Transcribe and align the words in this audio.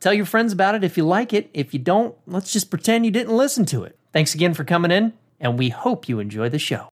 Tell 0.00 0.12
your 0.14 0.26
friends 0.26 0.52
about 0.52 0.74
it 0.74 0.84
if 0.84 0.96
you 0.96 1.04
like 1.04 1.32
it. 1.32 1.50
If 1.54 1.72
you 1.72 1.80
don't, 1.80 2.14
let's 2.26 2.52
just 2.52 2.70
pretend 2.70 3.04
you 3.04 3.10
didn't 3.10 3.36
listen 3.36 3.64
to 3.66 3.84
it. 3.84 3.98
Thanks 4.12 4.34
again 4.34 4.54
for 4.54 4.64
coming 4.64 4.90
in, 4.90 5.14
and 5.40 5.58
we 5.58 5.70
hope 5.70 6.08
you 6.08 6.20
enjoy 6.20 6.48
the 6.48 6.58
show. 6.58 6.88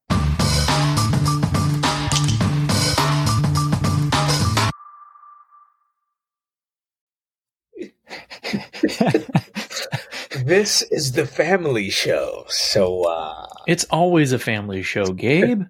this 10.45 10.81
is 10.83 11.11
the 11.13 11.25
family 11.25 11.89
show. 11.89 12.45
So 12.47 13.03
uh 13.07 13.45
It's 13.67 13.85
always 13.85 14.31
a 14.31 14.39
family 14.39 14.81
show, 14.83 15.05
Gabe. 15.13 15.63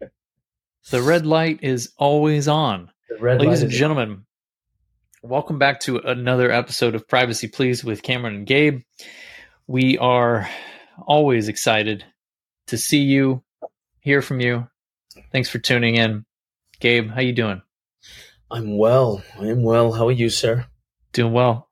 the 0.90 1.02
red 1.02 1.26
light 1.26 1.60
is 1.62 1.92
always 1.98 2.48
on. 2.48 2.90
the 3.08 3.16
red 3.18 3.40
Ladies 3.40 3.58
light 3.60 3.62
and 3.64 3.72
is- 3.72 3.78
gentlemen, 3.78 4.25
welcome 5.26 5.58
back 5.58 5.80
to 5.80 5.98
another 5.98 6.50
episode 6.50 6.94
of 6.94 7.08
Privacy 7.08 7.48
Please 7.48 7.84
with 7.84 8.02
Cameron 8.02 8.36
and 8.36 8.46
Gabe. 8.46 8.82
We 9.66 9.98
are 9.98 10.48
always 11.06 11.48
excited 11.48 12.04
to 12.68 12.78
see 12.78 13.00
you, 13.00 13.42
hear 14.00 14.22
from 14.22 14.40
you. 14.40 14.68
Thanks 15.32 15.48
for 15.48 15.58
tuning 15.58 15.96
in. 15.96 16.24
Gabe, 16.80 17.10
how 17.10 17.20
you 17.20 17.32
doing? 17.32 17.62
I'm 18.50 18.76
well. 18.78 19.22
I'm 19.38 19.62
well. 19.62 19.92
How 19.92 20.08
are 20.08 20.12
you, 20.12 20.28
sir? 20.28 20.66
Doing 21.12 21.32
well. 21.32 21.68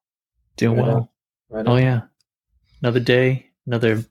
Doing 0.57 0.79
Right 0.79 0.89
on. 0.89 0.95
well. 0.95 1.13
Right 1.51 1.67
Oh 1.69 1.73
on. 1.75 1.83
yeah. 1.83 2.01
Another 2.83 3.01
day, 3.01 3.51
another 3.67 4.05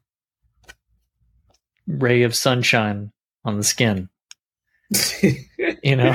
ray 1.88 2.24
of 2.24 2.36
sunshine 2.36 3.12
on 3.44 3.58
the 3.58 3.64
skin. 3.64 4.10
You 5.82 5.96
know, 5.98 6.14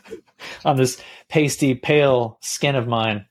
on 0.64 0.76
this 0.76 1.00
pasty, 1.36 1.74
pale 1.74 2.38
skin 2.40 2.76
of 2.76 2.88
mine. 2.88 3.26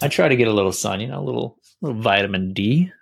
I 0.00 0.06
try 0.06 0.28
to 0.28 0.36
get 0.36 0.46
a 0.46 0.52
little 0.52 0.70
sun, 0.70 1.00
you 1.00 1.08
know, 1.08 1.20
a 1.20 1.24
little 1.24 1.58
little 1.80 2.00
vitamin 2.00 2.52
D. 2.52 2.92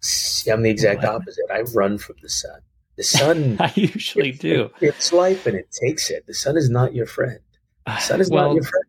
See, 0.00 0.50
I'm 0.50 0.62
the 0.62 0.70
exact 0.70 1.04
opposite. 1.04 1.44
I 1.52 1.60
run 1.72 1.96
from 1.98 2.16
the 2.20 2.28
sun. 2.28 2.60
The 2.96 3.04
sun 3.04 3.56
I 3.60 3.72
usually 3.76 4.32
do. 4.32 4.70
It's 4.80 5.12
life 5.12 5.46
and 5.46 5.56
it 5.56 5.70
takes 5.70 6.10
it. 6.10 6.26
The 6.26 6.34
sun 6.34 6.56
is 6.56 6.68
not 6.68 6.94
your 6.94 7.06
friend. 7.06 7.38
The 7.86 7.98
sun 7.98 8.20
is 8.20 8.28
well, 8.28 8.48
not 8.48 8.54
your 8.54 8.64
friend. 8.64 8.84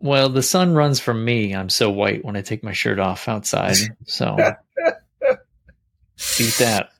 well, 0.00 0.28
the 0.28 0.42
sun 0.42 0.74
runs 0.74 0.98
from 0.98 1.24
me. 1.24 1.54
I'm 1.54 1.68
so 1.68 1.88
white 1.88 2.24
when 2.24 2.34
I 2.36 2.42
take 2.42 2.64
my 2.64 2.72
shirt 2.72 2.98
off 2.98 3.28
outside. 3.28 3.76
So 4.06 4.36
beat 6.36 6.54
that. 6.58 6.90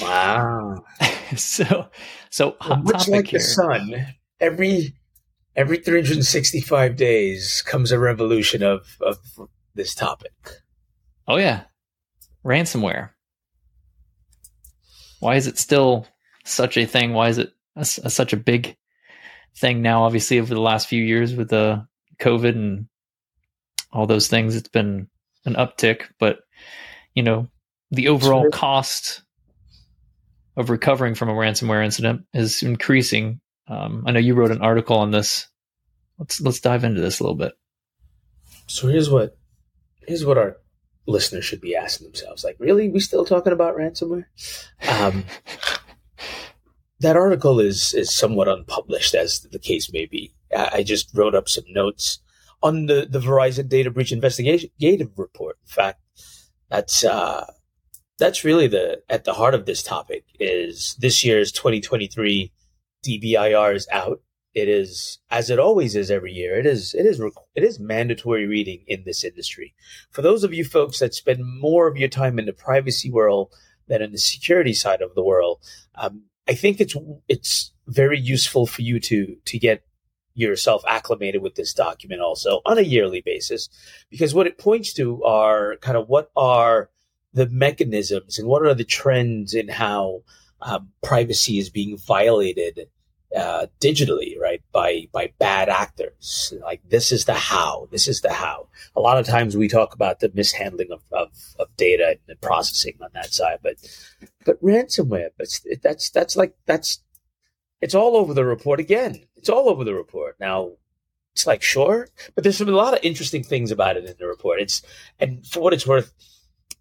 Wow. 0.00 0.84
So, 1.36 1.88
so 2.30 2.54
hot 2.60 2.84
Much 2.84 3.06
topic 3.06 3.08
like 3.08 3.26
here. 3.28 3.40
the 3.40 3.44
sun, 3.44 4.06
every 4.38 4.94
every 5.56 5.78
365 5.78 6.96
days 6.96 7.62
comes 7.62 7.92
a 7.92 7.98
revolution 7.98 8.62
of 8.62 8.96
of 9.00 9.18
this 9.74 9.94
topic. 9.94 10.32
Oh 11.26 11.36
yeah, 11.36 11.64
ransomware. 12.44 13.10
Why 15.20 15.36
is 15.36 15.46
it 15.46 15.58
still 15.58 16.06
such 16.44 16.76
a 16.76 16.86
thing? 16.86 17.12
Why 17.12 17.28
is 17.28 17.38
it 17.38 17.52
a 17.76 17.80
a- 17.80 18.10
such 18.10 18.32
a 18.32 18.38
big 18.38 18.76
thing 19.56 19.82
now? 19.82 20.04
Obviously, 20.04 20.38
over 20.38 20.52
the 20.52 20.60
last 20.60 20.86
few 20.88 21.02
years 21.02 21.34
with 21.34 21.50
the 21.50 21.86
COVID 22.20 22.54
and 22.54 22.86
all 23.92 24.06
those 24.06 24.28
things, 24.28 24.56
it's 24.56 24.68
been 24.68 25.08
an 25.44 25.54
uptick. 25.54 26.02
But 26.18 26.40
you 27.14 27.22
know, 27.22 27.48
the 27.90 28.08
overall 28.08 28.50
cost 28.50 29.22
of 30.56 30.70
recovering 30.70 31.14
from 31.14 31.28
a 31.28 31.34
ransomware 31.34 31.84
incident 31.84 32.26
is 32.32 32.62
increasing. 32.62 33.40
Um, 33.66 34.04
I 34.06 34.12
know 34.12 34.20
you 34.20 34.34
wrote 34.34 34.50
an 34.50 34.62
article 34.62 34.98
on 34.98 35.10
this. 35.10 35.48
Let's 36.18 36.40
let's 36.40 36.60
dive 36.60 36.84
into 36.84 37.00
this 37.00 37.20
a 37.20 37.22
little 37.22 37.36
bit. 37.36 37.52
So 38.66 38.88
here's 38.88 39.10
what 39.10 39.36
here's 40.06 40.24
what 40.24 40.38
our 40.38 40.56
listeners 41.06 41.44
should 41.44 41.60
be 41.60 41.76
asking 41.76 42.06
themselves: 42.06 42.44
like, 42.44 42.56
really, 42.58 42.88
we 42.88 43.00
still 43.00 43.24
talking 43.24 43.52
about 43.52 43.76
ransomware? 43.76 44.26
Um, 44.88 45.24
that 47.00 47.16
article 47.16 47.60
is 47.60 47.94
is 47.94 48.14
somewhat 48.14 48.48
unpublished, 48.48 49.14
as 49.14 49.40
the 49.40 49.58
case 49.58 49.92
may 49.92 50.06
be. 50.06 50.34
I, 50.54 50.70
I 50.72 50.82
just 50.82 51.10
wrote 51.14 51.34
up 51.34 51.48
some 51.48 51.64
notes 51.68 52.20
on 52.62 52.86
the 52.86 53.06
the 53.08 53.20
Verizon 53.20 53.68
data 53.68 53.90
breach 53.90 54.12
investigative 54.12 55.18
report. 55.18 55.58
In 55.62 55.68
fact, 55.68 56.00
that's 56.70 57.04
uh, 57.04 57.50
that's 58.18 58.44
really 58.44 58.66
the 58.66 59.02
at 59.08 59.24
the 59.24 59.34
heart 59.34 59.54
of 59.54 59.66
this 59.66 59.82
topic. 59.82 60.24
Is 60.38 60.96
this 60.98 61.24
year's 61.24 61.50
2023 61.52 62.52
DBIR 63.04 63.74
is 63.74 63.88
out. 63.92 64.20
It 64.54 64.68
is 64.68 65.18
as 65.30 65.50
it 65.50 65.58
always 65.58 65.96
is 65.96 66.12
every 66.12 66.32
year 66.32 66.56
It 66.56 66.64
is 66.64 66.94
it 66.94 67.06
is 67.06 67.20
it 67.54 67.64
is 67.64 67.80
mandatory 67.80 68.46
reading 68.46 68.84
in 68.86 69.02
this 69.04 69.24
industry. 69.24 69.74
For 70.10 70.22
those 70.22 70.44
of 70.44 70.54
you 70.54 70.64
folks 70.64 71.00
that 71.00 71.14
spend 71.14 71.40
more 71.60 71.88
of 71.88 71.96
your 71.96 72.08
time 72.08 72.38
in 72.38 72.46
the 72.46 72.52
privacy 72.52 73.10
world 73.10 73.52
than 73.88 74.00
in 74.00 74.12
the 74.12 74.18
security 74.18 74.72
side 74.72 75.02
of 75.02 75.14
the 75.14 75.22
world 75.22 75.60
um, 75.96 76.22
i 76.48 76.54
think 76.54 76.80
it's 76.80 76.96
it's 77.28 77.72
very 77.86 78.18
useful 78.18 78.66
for 78.66 78.80
you 78.80 78.98
to 78.98 79.36
to 79.44 79.58
get 79.58 79.84
yourself 80.34 80.82
acclimated 80.88 81.42
with 81.42 81.54
this 81.54 81.72
document 81.72 82.20
also 82.20 82.60
on 82.66 82.78
a 82.78 82.82
yearly 82.82 83.22
basis. 83.24 83.68
Because 84.10 84.34
what 84.34 84.46
it 84.46 84.58
points 84.58 84.92
to 84.94 85.22
are 85.24 85.76
kind 85.76 85.96
of 85.96 86.08
what 86.08 86.30
are 86.36 86.90
the 87.32 87.48
mechanisms 87.48 88.38
and 88.38 88.48
what 88.48 88.62
are 88.62 88.74
the 88.74 88.84
trends 88.84 89.54
in 89.54 89.68
how 89.68 90.22
um, 90.60 90.90
privacy 91.02 91.58
is 91.58 91.70
being 91.70 91.96
violated 91.96 92.88
uh, 93.36 93.66
digitally, 93.80 94.38
right? 94.38 94.62
By 94.72 95.08
by 95.12 95.32
bad 95.38 95.68
actors. 95.68 96.52
Like 96.62 96.82
this 96.88 97.12
is 97.12 97.24
the 97.24 97.34
how. 97.34 97.88
This 97.90 98.08
is 98.08 98.20
the 98.20 98.32
how. 98.32 98.68
A 98.96 99.00
lot 99.00 99.18
of 99.18 99.26
times 99.26 99.56
we 99.56 99.68
talk 99.68 99.94
about 99.94 100.20
the 100.20 100.30
mishandling 100.34 100.90
of, 100.92 101.02
of, 101.12 101.28
of 101.58 101.74
data 101.76 102.10
and 102.10 102.18
the 102.26 102.36
processing 102.36 102.96
on 103.02 103.10
that 103.14 103.32
side, 103.32 103.58
but 103.62 103.76
but 104.44 104.62
ransomware. 104.62 105.30
But 105.36 105.48
that's 105.82 106.10
that's 106.10 106.36
like 106.36 106.54
that's 106.66 107.02
it's 107.80 107.94
all 107.94 108.16
over 108.16 108.34
the 108.34 108.44
report 108.44 108.80
again. 108.80 109.20
It's 109.36 109.48
all 109.48 109.68
over 109.68 109.84
the 109.84 109.94
report 109.94 110.36
now. 110.40 110.72
It's 111.34 111.46
like 111.46 111.62
sure, 111.62 112.08
but 112.34 112.44
there's 112.44 112.58
some, 112.58 112.68
a 112.68 112.72
lot 112.72 112.94
of 112.94 113.00
interesting 113.02 113.42
things 113.42 113.72
about 113.72 113.96
it 113.96 114.04
in 114.04 114.14
the 114.18 114.26
report. 114.26 114.60
It's 114.60 114.82
and 115.18 115.44
for 115.44 115.60
what 115.60 115.74
it's 115.74 115.86
worth, 115.86 116.12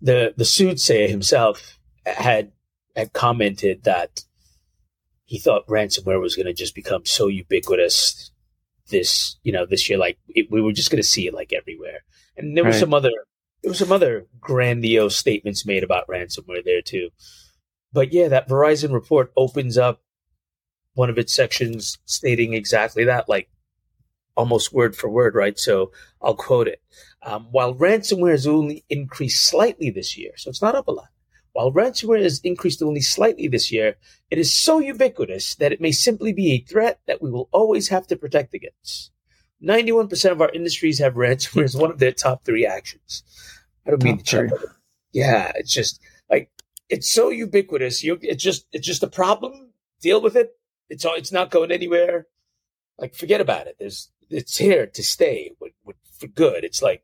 the 0.02 0.34
the 0.38 0.46
soothsayer 0.46 1.08
himself 1.08 1.80
had 2.06 2.52
had 2.96 3.14
commented 3.14 3.84
that 3.84 4.24
he 5.34 5.40
thought 5.40 5.66
ransomware 5.66 6.22
was 6.22 6.36
going 6.36 6.46
to 6.46 6.54
just 6.54 6.76
become 6.76 7.04
so 7.08 7.26
ubiquitous 7.26 8.30
this 8.90 9.38
you 9.42 9.52
know 9.52 9.66
this 9.66 9.90
year 9.90 9.98
like 9.98 10.20
it, 10.28 10.46
we 10.52 10.62
were 10.62 10.72
just 10.72 10.92
going 10.92 11.02
to 11.02 11.08
see 11.16 11.26
it 11.26 11.34
like 11.34 11.52
everywhere. 11.52 12.02
And 12.38 12.56
there 12.56 12.64
was 12.64 12.76
Right. 12.76 12.82
some 12.82 12.94
other 12.94 13.10
there 13.64 13.72
was 13.72 13.80
some 13.80 13.92
other 13.92 14.28
grandiose 14.40 15.18
statements 15.18 15.66
made 15.66 15.84
about 15.84 16.08
ransomware 16.08 16.64
there 16.64 16.84
too. 16.84 17.10
But 17.92 18.14
yeah 18.14 18.28
that 18.28 18.48
verizon 18.48 18.94
report 18.94 19.34
opens 19.36 19.76
up 19.76 20.04
one 20.94 21.10
of 21.10 21.18
its 21.18 21.34
sections 21.34 21.98
stating 22.06 22.54
exactly 22.54 23.04
that 23.06 23.28
like 23.28 23.50
almost 24.38 24.72
word 24.72 24.96
for 24.96 25.10
word 25.10 25.34
right? 25.34 25.58
So 25.58 25.92
i'll 26.22 26.36
quote 26.36 26.68
it 26.68 26.80
um, 27.24 27.48
while 27.50 27.74
ransomware 27.74 28.38
has 28.38 28.46
only 28.46 28.86
increased 28.88 29.44
slightly 29.50 29.90
this 29.90 30.16
year 30.16 30.34
so 30.38 30.52
it's 30.52 30.62
not 30.62 30.76
up 30.76 30.88
a 30.88 30.92
lot 30.92 31.10
while 31.54 31.72
ransomware 31.72 32.22
has 32.22 32.40
increased 32.44 32.84
only 32.84 33.02
slightly 33.02 33.48
this 33.48 33.72
year 33.72 33.96
it 34.34 34.40
is 34.40 34.54
so 34.54 34.80
ubiquitous 34.80 35.54
that 35.56 35.72
it 35.72 35.80
may 35.80 35.92
simply 35.92 36.34
be 36.34 36.54
a 36.54 36.66
threat 36.68 37.00
that 37.06 37.22
we 37.22 37.30
will 37.30 37.50
always 37.52 37.90
have 37.90 38.08
to 38.08 38.16
protect 38.16 38.56
against. 38.56 39.12
91% 39.64 40.32
of 40.32 40.42
our 40.42 40.50
industries 40.50 40.98
have 40.98 41.14
ransomware 41.16 41.64
as 41.64 41.78
one 41.78 41.92
of 41.92 42.00
their 42.00 42.12
top 42.12 42.44
three 42.44 42.66
actions. 42.66 43.24
I 43.86 43.92
don't 43.92 44.04
mean 44.04 44.18
to 44.18 44.50
Yeah, 45.12 45.52
it's 45.56 45.72
just 45.72 46.02
like 46.30 46.50
it's 46.90 47.12
so 47.12 47.30
ubiquitous. 47.30 48.04
You, 48.04 48.18
it's 48.22 48.44
just 48.44 48.66
it's 48.72 48.88
just 48.88 49.04
a 49.04 49.08
problem. 49.08 49.74
Deal 50.02 50.20
with 50.22 50.36
it. 50.36 50.52
It's 50.90 51.06
all. 51.06 51.14
It's 51.14 51.32
not 51.32 51.52
going 51.52 51.72
anywhere. 51.72 52.26
Like 52.98 53.14
forget 53.14 53.40
about 53.40 53.68
it. 53.68 53.76
There's 53.80 54.10
it's 54.30 54.58
here 54.58 54.88
to 54.88 55.04
stay 55.04 55.52
with, 55.60 55.74
with, 55.86 55.98
for 56.18 56.28
good. 56.28 56.64
It's 56.64 56.82
like 56.82 57.04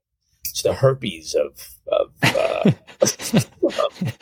it's 0.59 0.63
the 0.63 0.73
herpes 0.73 1.35
of 1.35 1.79
of. 1.87 2.11
Uh, 2.23 2.71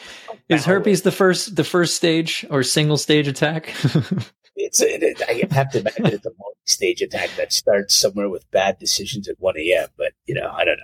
Is 0.49 0.65
herpes 0.65 1.01
the 1.01 1.11
first 1.11 1.55
the 1.55 1.63
first 1.63 1.95
stage 1.95 2.45
or 2.49 2.63
single 2.63 2.97
stage 2.97 3.27
attack? 3.27 3.67
it's 4.55 4.81
it, 4.81 5.03
it, 5.03 5.21
I 5.27 5.53
have 5.53 5.69
to 5.71 5.79
imagine 5.79 6.05
it's 6.05 6.25
a 6.25 6.31
multi-stage 6.39 7.01
attack 7.01 7.31
that 7.37 7.51
starts 7.51 7.95
somewhere 7.95 8.29
with 8.29 8.49
bad 8.51 8.79
decisions 8.79 9.27
at 9.27 9.35
1 9.39 9.55
a.m. 9.57 9.89
But 9.97 10.13
you 10.25 10.35
know, 10.35 10.49
I 10.49 10.63
don't 10.63 10.79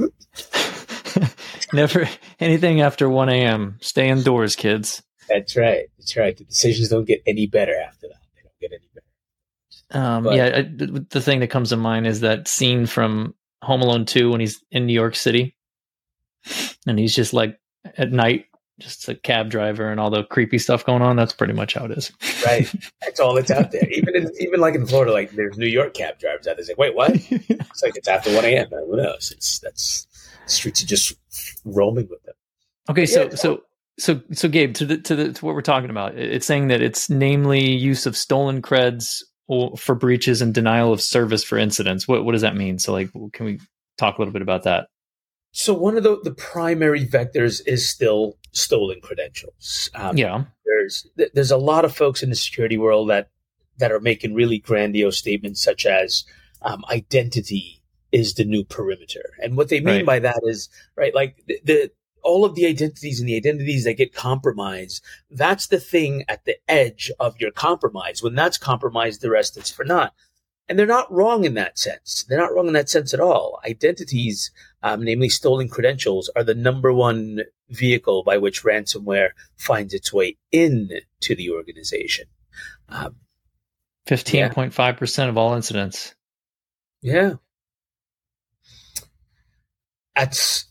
know. 0.00 1.28
Never 1.72 2.08
anything 2.40 2.80
after 2.80 3.10
1 3.10 3.28
a.m. 3.28 3.76
Stay 3.80 4.08
indoors, 4.08 4.56
kids. 4.56 5.02
That's 5.28 5.54
right. 5.56 5.86
That's 5.98 6.16
right. 6.16 6.36
The 6.36 6.44
decisions 6.44 6.88
don't 6.88 7.04
get 7.06 7.22
any 7.26 7.46
better 7.46 7.74
after 7.78 8.08
that. 8.08 8.20
They 8.34 8.42
don't 8.42 8.60
get 8.60 8.72
any 8.72 8.88
better. 8.94 10.04
Um, 10.06 10.24
But- 10.24 10.36
yeah, 10.36 10.58
I, 10.58 10.62
the 10.62 11.06
the 11.10 11.20
thing 11.20 11.40
that 11.40 11.48
comes 11.48 11.70
to 11.70 11.76
mind 11.76 12.06
is 12.06 12.20
that 12.20 12.48
scene 12.48 12.86
from 12.86 13.34
Home 13.64 13.82
Alone 13.82 14.04
2 14.04 14.30
when 14.30 14.40
he's 14.40 14.62
in 14.70 14.86
New 14.86 14.92
York 14.94 15.16
City 15.16 15.56
and 16.86 16.98
he's 16.98 17.14
just 17.14 17.32
like 17.32 17.58
at 17.96 18.12
night, 18.12 18.46
just 18.80 19.08
a 19.08 19.14
cab 19.14 19.50
driver 19.50 19.88
and 19.90 20.00
all 20.00 20.10
the 20.10 20.24
creepy 20.24 20.58
stuff 20.58 20.84
going 20.84 21.02
on. 21.02 21.16
That's 21.16 21.32
pretty 21.32 21.52
much 21.52 21.74
how 21.74 21.84
it 21.84 21.92
is. 21.92 22.10
Right. 22.44 22.72
That's 23.02 23.20
all 23.20 23.34
that's 23.34 23.50
out 23.50 23.70
there. 23.72 23.88
Even 23.90 24.16
in, 24.16 24.30
even 24.40 24.60
like 24.60 24.74
in 24.74 24.86
Florida, 24.86 25.12
like 25.12 25.30
there's 25.30 25.56
New 25.56 25.66
York 25.68 25.94
cab 25.94 26.18
drivers 26.18 26.46
out 26.46 26.56
there. 26.56 26.64
Say, 26.64 26.74
wait, 26.76 26.94
what? 26.94 27.12
It's 27.30 27.82
like 27.82 27.96
it's 27.96 28.06
after 28.08 28.32
1 28.34 28.44
a.m. 28.44 28.68
Who 28.70 28.96
knows? 28.96 29.32
It's 29.34 29.58
that's 29.58 30.06
streets 30.46 30.80
are 30.82 30.86
just 30.86 31.14
roaming 31.64 32.06
with 32.08 32.22
them. 32.22 32.34
Okay, 32.88 33.04
so 33.06 33.24
Yeah. 33.24 33.34
so 33.34 33.62
so 33.98 34.20
so 34.32 34.48
Gabe, 34.48 34.74
to 34.74 34.86
the 34.86 34.98
to 34.98 35.16
the 35.16 35.32
to 35.32 35.44
what 35.44 35.54
we're 35.56 35.60
talking 35.62 35.90
about, 35.90 36.16
it's 36.16 36.46
saying 36.46 36.68
that 36.68 36.80
it's 36.82 37.08
namely 37.10 37.68
use 37.72 38.06
of 38.06 38.16
stolen 38.16 38.60
creds 38.62 39.22
for 39.46 39.94
breaches 39.94 40.40
and 40.40 40.54
denial 40.54 40.92
of 40.92 41.00
service 41.00 41.44
for 41.44 41.58
incidents. 41.58 42.08
What 42.08 42.24
what 42.24 42.32
does 42.32 42.42
that 42.42 42.56
mean? 42.56 42.78
So 42.78 42.92
like, 42.92 43.10
can 43.32 43.46
we 43.46 43.60
talk 43.98 44.18
a 44.18 44.20
little 44.20 44.32
bit 44.32 44.42
about 44.42 44.62
that? 44.64 44.88
So 45.52 45.72
one 45.72 45.96
of 45.96 46.02
the, 46.02 46.18
the 46.24 46.34
primary 46.34 47.06
vectors 47.06 47.60
is 47.66 47.88
still 47.88 48.36
stolen 48.52 49.00
credentials. 49.00 49.88
Um, 49.94 50.16
Yeah, 50.16 50.44
there's 50.64 51.06
there's 51.34 51.50
a 51.52 51.56
lot 51.56 51.84
of 51.84 51.94
folks 51.94 52.22
in 52.22 52.30
the 52.30 52.36
security 52.36 52.78
world 52.78 53.10
that 53.10 53.28
that 53.78 53.92
are 53.92 54.00
making 54.00 54.34
really 54.34 54.58
grandiose 54.58 55.18
statements 55.18 55.62
such 55.62 55.86
as 55.86 56.24
um, 56.62 56.84
identity 56.90 57.82
is 58.12 58.34
the 58.34 58.44
new 58.44 58.64
perimeter, 58.64 59.34
and 59.42 59.56
what 59.56 59.68
they 59.68 59.80
mean 59.80 59.96
Right. 59.96 60.06
by 60.06 60.18
that 60.20 60.40
is 60.44 60.68
right, 60.96 61.14
like 61.14 61.42
the, 61.46 61.60
the 61.64 61.90
all 62.24 62.44
of 62.44 62.54
the 62.54 62.66
identities 62.66 63.20
and 63.20 63.28
the 63.28 63.36
identities 63.36 63.84
that 63.84 63.98
get 63.98 64.14
compromised. 64.14 65.04
That's 65.30 65.68
the 65.68 65.78
thing 65.78 66.24
at 66.28 66.44
the 66.44 66.56
edge 66.68 67.12
of 67.20 67.38
your 67.38 67.52
compromise. 67.52 68.22
When 68.22 68.34
that's 68.34 68.58
compromised, 68.58 69.20
the 69.20 69.30
rest 69.30 69.56
is 69.56 69.70
for 69.70 69.84
naught. 69.84 70.12
And 70.66 70.78
they're 70.78 70.86
not 70.86 71.12
wrong 71.12 71.44
in 71.44 71.54
that 71.54 71.78
sense. 71.78 72.24
They're 72.26 72.38
not 72.38 72.54
wrong 72.54 72.68
in 72.68 72.72
that 72.72 72.88
sense 72.88 73.12
at 73.12 73.20
all. 73.20 73.60
Identities, 73.66 74.50
um, 74.82 75.04
namely 75.04 75.28
stolen 75.28 75.68
credentials, 75.68 76.30
are 76.34 76.42
the 76.42 76.54
number 76.54 76.90
one 76.90 77.40
vehicle 77.68 78.22
by 78.24 78.38
which 78.38 78.62
ransomware 78.62 79.30
finds 79.56 79.92
its 79.92 80.10
way 80.10 80.38
into 80.50 81.34
the 81.36 81.50
organization. 81.50 82.26
Um, 82.88 83.16
fifteen 84.06 84.48
point 84.50 84.72
five 84.72 84.96
percent 84.96 85.28
of 85.28 85.36
all 85.36 85.54
incidents. 85.54 86.14
yeah. 87.02 87.34
That's 90.16 90.66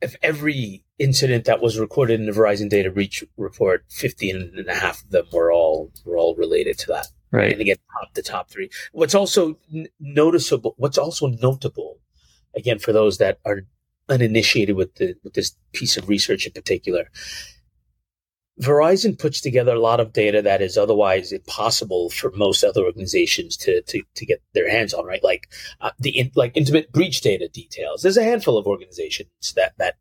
if 0.00 0.16
every 0.22 0.84
incident 0.98 1.44
that 1.44 1.60
was 1.60 1.78
recorded 1.78 2.20
in 2.20 2.26
the 2.26 2.32
Verizon 2.32 2.68
data 2.68 2.90
breach 2.90 3.24
report, 3.36 3.84
15 3.90 4.52
and 4.56 4.68
a 4.68 4.74
half 4.74 5.02
of 5.02 5.10
them 5.10 5.26
were 5.32 5.52
all 5.52 5.92
were 6.04 6.16
all 6.16 6.34
related 6.36 6.78
to 6.78 6.86
that. 6.88 7.08
Right. 7.32 7.52
and 7.52 7.60
again 7.60 7.76
top 7.92 8.14
the 8.14 8.22
top 8.22 8.48
three 8.48 8.70
what's 8.92 9.14
also 9.14 9.58
n- 9.74 9.88
noticeable 9.98 10.74
what's 10.78 10.96
also 10.96 11.26
notable 11.26 11.98
again 12.54 12.78
for 12.78 12.92
those 12.92 13.18
that 13.18 13.40
are 13.44 13.62
uninitiated 14.08 14.76
with 14.76 14.94
the 14.94 15.16
with 15.24 15.34
this 15.34 15.56
piece 15.72 15.96
of 15.96 16.08
research 16.08 16.46
in 16.46 16.52
particular 16.52 17.10
verizon 18.60 19.18
puts 19.18 19.40
together 19.40 19.74
a 19.74 19.80
lot 19.80 20.00
of 20.00 20.12
data 20.12 20.40
that 20.42 20.62
is 20.62 20.78
otherwise 20.78 21.30
impossible 21.32 22.08
for 22.10 22.30
most 22.32 22.64
other 22.64 22.84
organizations 22.84 23.56
to 23.56 23.82
to, 23.82 24.02
to 24.14 24.26
get 24.26 24.42
their 24.54 24.70
hands 24.70 24.94
on 24.94 25.04
right? 25.04 25.22
Like 25.22 25.48
uh, 25.80 25.90
the 25.98 26.18
in, 26.18 26.32
like 26.34 26.52
intimate 26.56 26.92
breach 26.92 27.20
data 27.20 27.48
details. 27.48 28.02
There's 28.02 28.16
a 28.16 28.24
handful 28.24 28.58
of 28.58 28.66
organizations 28.66 29.52
that 29.56 29.74
that 29.78 29.96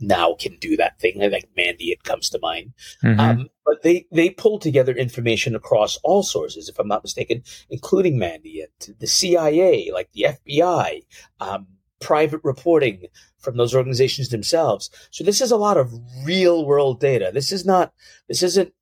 now 0.00 0.34
can 0.34 0.56
do 0.58 0.76
that 0.76 0.98
thing. 0.98 1.22
I 1.22 1.30
think 1.30 1.48
Mandiant 1.56 2.02
comes 2.02 2.28
to 2.30 2.38
mind. 2.40 2.72
Mhm. 3.02 3.18
um, 3.18 3.48
but 3.64 3.82
they, 3.82 4.06
they 4.12 4.30
pull 4.30 4.58
together 4.58 4.92
information 4.92 5.54
across 5.54 5.96
all 6.02 6.22
sources, 6.22 6.68
if 6.68 6.78
I'm 6.78 6.88
not 6.88 7.02
mistaken, 7.02 7.42
including 7.70 8.18
Mandiant 8.18 8.88
and 8.88 8.98
the 8.98 9.06
CIA, 9.06 9.90
like 9.92 10.10
the 10.12 10.26
FBI, 10.46 11.02
um, 11.40 11.66
private 12.04 12.40
reporting 12.44 13.06
from 13.38 13.56
those 13.56 13.74
organizations 13.74 14.28
themselves. 14.28 14.90
So 15.10 15.24
this 15.24 15.40
is 15.40 15.50
a 15.50 15.56
lot 15.56 15.76
of 15.76 15.92
real 16.24 16.64
world 16.66 17.00
data. 17.00 17.30
This 17.32 17.50
is 17.52 17.64
not, 17.64 17.92
this 18.28 18.42
isn't, 18.42 18.72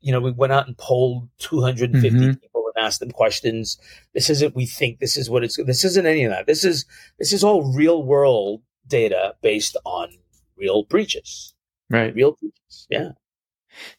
you 0.00 0.12
know, 0.12 0.20
we 0.20 0.32
went 0.32 0.52
out 0.52 0.66
and 0.66 0.76
polled 0.76 1.28
250 1.38 2.10
Mhm. 2.10 2.40
people 2.40 2.64
and 2.74 2.84
asked 2.84 3.00
them 3.00 3.10
questions. 3.10 3.78
This 4.14 4.28
isn't, 4.30 4.54
we 4.56 4.66
think 4.66 4.98
this 4.98 5.16
is 5.16 5.30
what 5.30 5.44
it's, 5.44 5.56
this 5.64 5.84
isn't 5.84 6.06
any 6.06 6.24
of 6.24 6.30
that. 6.32 6.46
This 6.46 6.64
is, 6.64 6.84
this 7.18 7.32
is 7.32 7.44
all 7.44 7.72
real 7.72 8.02
world 8.02 8.62
data 8.86 9.34
based 9.42 9.76
on 9.84 10.08
real 10.56 10.82
breaches, 10.84 11.54
right. 11.90 12.14
real 12.14 12.32
breaches. 12.40 12.86
Yeah. 12.90 13.10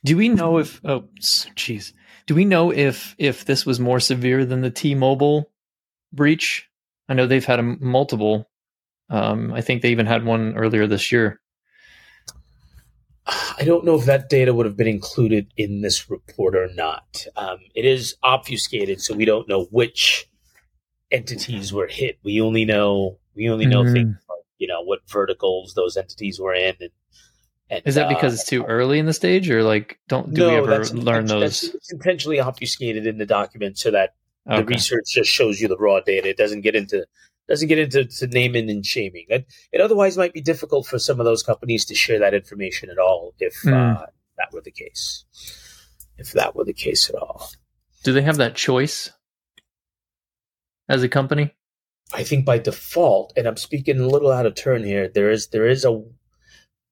Do 0.03 0.18
we 0.18 0.30
know 0.30 0.59
if? 0.59 0.81
Oh, 0.85 1.06
jeez. 1.21 1.94
Do 2.27 2.35
we 2.35 2.45
know 2.45 2.71
if 2.71 3.15
if 3.18 3.44
this 3.45 3.65
was 3.65 3.80
more 3.80 4.00
severe 4.00 4.45
than 4.45 4.62
the 4.62 4.69
T-Mobile 4.69 5.50
breach? 6.12 6.69
I 7.09 7.15
know 7.15 7.25
they've 7.25 7.44
had 7.44 7.57
a 7.59 7.63
m- 7.63 7.80
multiple. 7.81 8.47
Um, 9.09 9.53
I 9.53 9.61
think 9.61 9.81
they 9.81 9.91
even 9.91 10.05
had 10.05 10.25
one 10.25 10.55
earlier 10.55 10.88
this 10.88 11.11
year. 11.11 11.39
I 13.25 13.63
don't 13.63 13.85
know 13.85 13.95
if 13.95 14.05
that 14.05 14.29
data 14.29 14.53
would 14.53 14.65
have 14.65 14.75
been 14.75 14.88
included 14.88 15.47
in 15.55 15.81
this 15.81 16.09
report 16.09 16.55
or 16.55 16.67
not. 16.73 17.25
Um, 17.38 17.59
it 17.73 17.85
is 17.85 18.15
obfuscated, 18.23 19.01
so 19.01 19.15
we 19.15 19.25
don't 19.25 19.47
know 19.47 19.65
which 19.65 20.27
entities 21.11 21.71
were 21.71 21.88
hit. 21.88 22.19
We 22.23 22.41
only 22.41 22.65
know 22.65 23.17
we 23.35 23.50
only 23.50 23.65
know 23.65 23.83
Mhm. 23.83 23.94
things 23.94 24.15
like 24.29 24.44
you 24.57 24.67
know 24.67 24.81
what 24.81 25.00
verticals 25.07 25.73
those 25.73 25.95
entities 25.95 26.39
were 26.39 26.53
in. 26.53 26.75
And, 26.81 26.89
and 27.69 27.81
Is 27.85 27.95
that 27.95 28.07
uh, 28.07 28.09
because 28.09 28.33
it's 28.33 28.49
too 28.49 28.63
early 28.65 28.99
in 28.99 29.06
the 29.06 29.13
stage, 29.13 29.49
or 29.49 29.63
like 29.63 29.99
don't 30.09 30.33
do 30.33 30.41
no, 30.41 30.49
we 30.49 30.56
ever 30.56 30.85
learn 30.88 31.25
those? 31.27 31.41
That's, 31.41 31.75
it's 31.75 31.94
intentionally 31.94 32.39
obfuscated 32.39 33.07
in 33.07 33.17
the 33.17 33.25
document 33.25 33.77
so 33.77 33.91
that 33.91 34.15
the 34.45 34.65
research 34.65 35.06
just 35.07 35.29
shows 35.29 35.61
you 35.61 35.69
the 35.69 35.77
raw 35.77 36.01
data. 36.01 36.27
It 36.27 36.38
doesn't 36.38 36.61
get 36.61 36.75
into 36.75 37.06
doesn't 37.53 37.67
get 37.67 37.77
into 37.77 38.03
to 38.05 38.27
naming 38.27 38.67
and 38.69 38.83
shaming. 38.83 39.25
It, 39.29 39.45
it 39.71 39.79
otherwise 39.79 40.17
might 40.17 40.33
be 40.33 40.41
difficult 40.41 40.88
for 40.88 40.97
some 40.97 41.19
of 41.19 41.25
those 41.25 41.44
companies 41.44 41.85
to 41.85 41.94
share 41.95 42.17
that 42.19 42.33
information 42.33 42.89
at 42.89 42.97
all 42.97 43.33
if 43.39 43.53
Mm. 43.63 43.97
uh, 44.01 44.05
that 44.38 44.51
were 44.51 44.61
the 44.61 44.71
case. 44.71 45.23
If 46.17 46.31
that 46.31 46.55
were 46.55 46.65
the 46.65 46.73
case 46.73 47.09
at 47.09 47.15
all, 47.15 47.51
Do 48.03 48.11
they 48.11 48.23
have 48.23 48.38
that 48.38 48.55
choice 48.55 49.11
as 50.89 51.03
a 51.03 51.09
company? 51.09 51.53
I 52.11 52.23
think 52.23 52.44
by 52.45 52.57
default, 52.57 53.33
and 53.38 53.47
I'm 53.47 53.57
speaking 53.57 53.99
a 53.99 54.07
little 54.07 54.31
out 54.31 54.45
of 54.47 54.56
turn 54.56 54.83
here. 54.83 55.07
There 55.07 55.29
is 55.31 55.47
there 55.49 55.67
is 55.67 55.85
a 55.85 56.03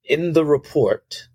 in 0.03 0.33
the 0.33 0.45
report. 0.45 1.27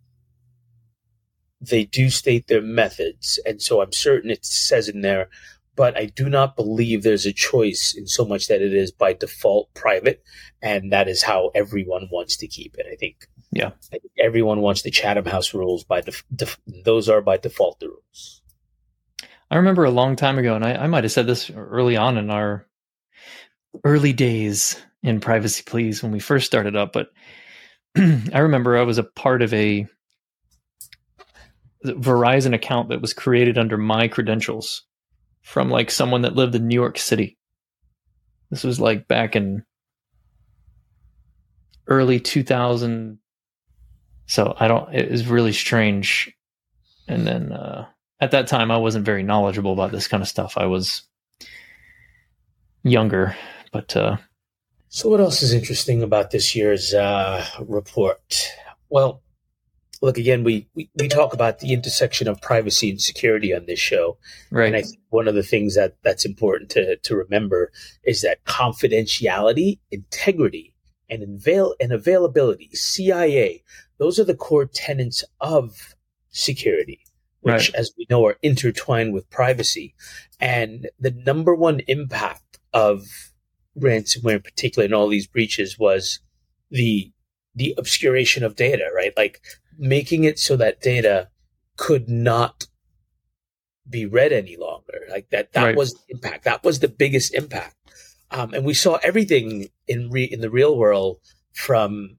They 1.61 1.85
do 1.85 2.11
state 2.11 2.47
their 2.47 2.63
methods, 2.63 3.41
and 3.47 3.61
so 3.61 3.81
I'm 3.83 3.93
certain 3.93 4.31
it 4.31 4.45
says 4.45 4.89
in 4.89 5.01
there 5.03 5.29
but 5.77 5.97
I 5.97 6.07
do 6.07 6.29
not 6.29 6.57
believe 6.57 7.03
there's 7.03 7.27
a 7.27 7.33
choice 7.33 7.95
in 7.97 8.07
so 8.07 8.25
much 8.25 8.49
that 8.49 8.63
it 8.63 8.75
is 8.75 8.91
by 8.91 9.13
default 9.13 9.73
private, 9.75 10.23
and 10.63 10.93
that 10.93 11.07
is 11.07 11.23
how 11.23 11.51
everyone 11.55 12.09
wants 12.11 12.37
to 12.39 12.49
keep 12.49 12.77
it. 12.79 12.87
I 12.91 12.97
think. 12.97 13.29
Yeah. 13.53 13.73
I 13.93 13.99
think 13.99 14.13
everyone 14.19 14.61
wants 14.61 14.83
the 14.83 14.91
Chatham 14.91 15.27
House 15.27 15.55
rules 15.55 15.85
by 15.85 16.01
def- 16.01 16.25
def- 16.35 16.61
those 16.85 17.09
are 17.09 17.21
by 17.21 17.37
default 17.37 17.79
the 17.79 17.89
rules. 17.89 18.43
I 19.51 19.57
remember 19.57 19.85
a 19.85 19.91
long 19.91 20.17
time 20.17 20.39
ago, 20.39 20.57
and 20.57 20.65
I, 20.65 20.75
I 20.75 20.87
might 20.89 21.05
have 21.05 21.13
said 21.13 21.27
this 21.27 21.51
early 21.51 21.97
on 21.97 22.19
in 22.19 22.31
our 22.31 22.67
early 23.85 24.13
days 24.13 24.77
in 25.03 25.21
Privacy 25.21 25.63
Please 25.65 26.03
when 26.03 26.11
we 26.11 26.19
first 26.19 26.47
started 26.47 26.75
up, 26.75 26.93
but 26.93 27.09
I 27.97 28.39
remember 28.41 28.77
I 28.77 28.83
was 28.83 28.99
a 28.99 29.05
part 29.05 29.43
of 29.43 29.55
a 29.55 29.87
Verizon 31.85 32.55
account 32.55 32.89
that 32.89 33.01
was 33.01 33.13
created 33.13 33.59
under 33.59 33.77
my 33.77 34.09
credentials 34.09 34.83
from 35.47 35.71
like 35.71 35.93
someone 35.93 36.23
that 36.23 36.35
lived 36.35 36.57
in 36.57 36.67
New 36.67 36.75
York 36.75 36.99
City. 36.99 37.39
This 38.51 38.65
was 38.65 38.81
like 38.81 39.07
back 39.07 39.37
in 39.37 39.65
early 41.87 42.19
2000. 42.19 43.21
So 44.27 44.57
I 44.59 44.67
don't, 44.67 44.93
it 44.93 45.09
was 45.09 45.29
really 45.29 45.53
strange. 45.53 46.35
And 47.07 47.25
then, 47.25 47.53
uh, 47.53 47.87
at 48.19 48.33
that 48.33 48.49
time 48.49 48.73
I 48.73 48.79
wasn't 48.79 49.05
very 49.05 49.23
knowledgeable 49.23 49.73
about 49.73 49.93
this 49.93 50.09
kind 50.09 50.21
of 50.21 50.29
stuff. 50.29 50.55
I 50.57 50.67
was 50.67 51.03
younger, 52.83 53.37
but 53.73 53.97
uh, 53.97 54.17
So, 54.89 55.09
what 55.09 55.21
else 55.21 55.45
is 55.45 55.53
interesting 55.53 56.03
about 56.03 56.33
this 56.33 56.57
year's 56.57 56.93
uh, 56.93 57.47
report? 57.61 58.51
Well, 58.89 59.23
look 60.07 60.17
again. 60.19 60.45
We, 60.45 60.69
we 60.75 60.89
we 60.95 61.09
talk 61.09 61.35
about 61.35 61.59
the 61.59 61.73
intersection 61.73 62.29
of 62.29 62.41
privacy 62.41 62.89
and 62.91 63.01
security 63.01 63.55
on 63.55 63.67
this 63.67 63.79
show, 63.79 64.17
right, 64.51 64.67
and 64.69 64.77
I 64.77 64.83
think 64.83 64.99
one 65.11 65.29
of 65.29 65.35
the 65.35 65.43
things 65.43 65.75
that 65.75 65.97
that's 66.03 66.25
important 66.25 66.71
to 66.71 66.97
to 66.97 67.17
remember 67.17 67.71
is 68.05 68.23
that 68.23 68.45
confidentiality, 68.45 69.79
integrity, 69.91 70.75
and 71.11 71.23
avail 71.23 71.75
and 71.81 71.93
availability, 71.93 72.71
CIA. 72.73 73.63
Those 73.99 74.19
are 74.19 74.25
the 74.25 74.35
core 74.35 74.67
tenets 74.67 75.25
of 75.41 75.95
security. 76.31 77.01
which, 77.41 77.53
Right. 77.71 77.75
as 77.77 77.93
we 77.97 78.07
know, 78.11 78.27
are 78.27 78.39
intertwined 78.43 79.15
with 79.15 79.31
privacy. 79.31 79.95
And 80.41 80.89
the 80.99 81.13
number 81.13 81.55
one 81.55 81.81
impact 81.87 82.59
of 82.73 83.07
ransomware, 83.79 84.37
in 84.37 84.43
particular, 84.43 84.85
in 84.85 84.93
all 84.93 85.07
these 85.07 85.29
breaches, 85.29 85.79
was 85.79 86.19
the 86.71 87.13
the 87.57 87.75
obscuration 87.77 88.45
of 88.45 88.55
data. 88.55 88.89
Right, 88.95 89.13
like 89.17 89.41
making 89.79 90.23
it 90.25 90.39
so 90.39 90.57
that 90.57 90.81
data 90.81 91.29
could 91.77 92.09
not 92.09 92.67
be 93.89 94.07
read 94.07 94.33
any 94.33 94.57
longer. 94.57 95.07
Like 95.11 95.31
that. 95.31 95.53
That 95.53 95.65
Right. 95.65 95.77
was 95.77 95.95
the 95.95 96.01
impact. 96.11 96.45
That 96.45 96.63
was 96.65 96.79
the 96.81 96.89
biggest 96.89 97.35
impact. 97.35 97.77
Um, 98.31 98.53
and 98.55 98.65
we 98.65 98.75
saw 98.75 98.97
everything 99.03 99.69
in 99.87 100.11
re- 100.11 100.25
in 100.25 100.41
the 100.41 100.51
real 100.51 100.77
world 100.77 101.21
from 101.53 102.19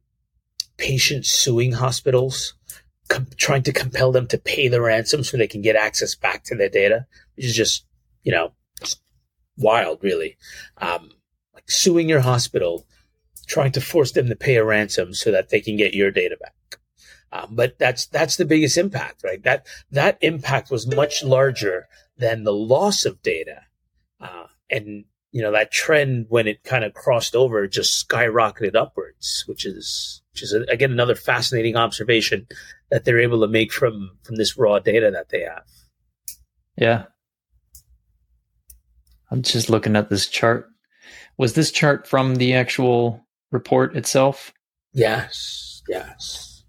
patients 0.77 1.29
suing 1.29 1.73
hospitals, 1.73 2.53
com- 3.09 3.27
trying 3.37 3.63
to 3.63 3.73
compel 3.73 4.11
them 4.11 4.27
to 4.27 4.37
pay 4.37 4.67
the 4.67 4.79
ransom 4.81 5.23
so 5.23 5.35
they 5.37 5.47
can 5.47 5.61
get 5.61 5.75
access 5.75 6.15
back 6.15 6.43
to 6.45 6.55
their 6.55 6.69
data, 6.69 7.05
which 7.35 7.45
is 7.45 7.55
just 7.55 7.85
you 8.23 8.31
know 8.31 8.53
wild, 9.57 9.99
really. 10.01 10.37
Um, 10.77 11.11
like 11.53 11.69
suing 11.69 12.07
your 12.07 12.21
hospital, 12.21 12.85
trying 13.47 13.71
to 13.71 13.81
force 13.81 14.11
them 14.11 14.27
to 14.27 14.35
pay 14.35 14.55
a 14.55 14.65
ransom 14.65 15.13
so 15.13 15.31
that 15.31 15.49
they 15.49 15.61
can 15.61 15.77
get 15.77 15.93
your 15.93 16.11
data 16.11 16.37
back. 16.39 16.79
Um, 17.31 17.55
but 17.55 17.77
that's 17.77 18.05
that's 18.07 18.37
the 18.37 18.45
biggest 18.45 18.77
impact, 18.77 19.23
right? 19.23 19.43
That 19.43 19.67
that 19.91 20.17
impact 20.21 20.71
was 20.71 20.87
much 20.87 21.23
larger 21.23 21.87
than 22.17 22.43
the 22.43 22.53
loss 22.53 23.05
of 23.05 23.21
data, 23.21 23.63
uh, 24.21 24.45
and 24.69 25.03
you 25.31 25.41
know 25.41 25.51
that 25.51 25.71
trend 25.71 26.27
when 26.29 26.47
it 26.47 26.63
kind 26.63 26.85
of 26.85 26.93
crossed 26.93 27.35
over 27.35 27.67
just 27.67 28.07
skyrocketed 28.07 28.75
upwards, 28.75 29.43
which 29.45 29.65
is 29.65 30.21
which 30.31 30.41
is 30.41 30.53
again 30.53 30.91
another 30.91 31.15
fascinating 31.15 31.75
observation 31.75 32.47
that 32.89 33.03
they're 33.03 33.19
able 33.19 33.41
to 33.41 33.47
make 33.47 33.73
from 33.73 34.17
from 34.23 34.37
this 34.37 34.57
raw 34.57 34.79
data 34.79 35.11
that 35.11 35.29
they 35.29 35.41
have. 35.41 35.65
Yeah. 36.77 37.05
I'm 39.29 39.41
just 39.41 39.69
looking 39.69 39.97
at 39.97 40.09
this 40.09 40.27
chart. 40.27 40.69
Was 41.37 41.53
this 41.53 41.71
chart 41.71 42.07
from 42.07 42.35
the 42.35 42.53
actual 42.53 43.26
report 43.51 43.95
itself? 43.95 44.53
Yes, 44.93 45.81
yes. 45.87 46.63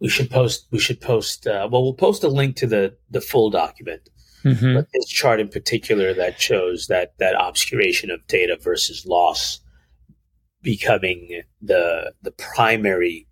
We 0.00 0.08
should 0.08 0.30
post. 0.30 0.66
We 0.70 0.78
should 0.78 1.00
post. 1.00 1.46
Uh, 1.46 1.68
well, 1.70 1.82
we'll 1.82 1.94
post 1.94 2.24
a 2.24 2.28
link 2.28 2.56
to 2.56 2.66
the 2.66 2.96
the 3.10 3.20
full 3.20 3.50
document. 3.50 4.08
Mm-hmm. 4.44 4.74
But 4.74 4.88
this 4.92 5.06
chart 5.06 5.38
in 5.38 5.48
particular 5.48 6.12
that 6.14 6.40
shows 6.40 6.88
that 6.88 7.16
that 7.18 7.36
obscuration 7.36 8.10
of 8.10 8.26
data 8.26 8.58
versus 8.60 9.06
loss 9.06 9.60
becoming 10.62 11.42
the 11.60 12.12
the 12.22 12.32
primary 12.32 13.28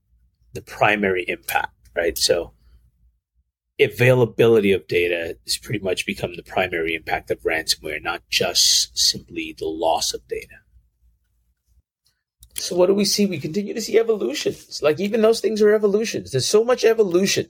the 0.53 0.63
primary 0.63 1.25
impact, 1.29 1.75
right? 1.97 2.17
So 2.17 2.53
availability 3.81 4.73
of 4.73 4.87
data 4.87 5.37
has 5.47 5.57
pretty 5.57 5.81
much 5.81 6.07
become 6.07 6.35
the 6.37 6.43
primary 6.43 6.95
impact 6.95 7.31
of 7.31 7.41
ransomware, 7.41 8.03
not 8.03 8.23
just 8.29 8.97
simply 8.99 9.55
the 9.59 9.67
loss 9.67 10.13
of 10.13 10.27
data. 10.29 10.57
So 12.61 12.77
what 12.77 12.87
do 12.87 12.95
we 12.95 13.05
see? 13.05 13.27
We 13.27 13.39
continue 13.39 13.75
to 13.75 13.81
see 13.81 13.99
evolutions. 13.99 14.81
Like 14.83 15.01
even 15.01 15.23
those 15.23 15.41
things 15.41 15.63
are 15.63 15.75
evolutions. 15.75 16.31
There's 16.31 16.47
so 16.47 16.65
much 16.65 16.85
evolution 16.85 17.49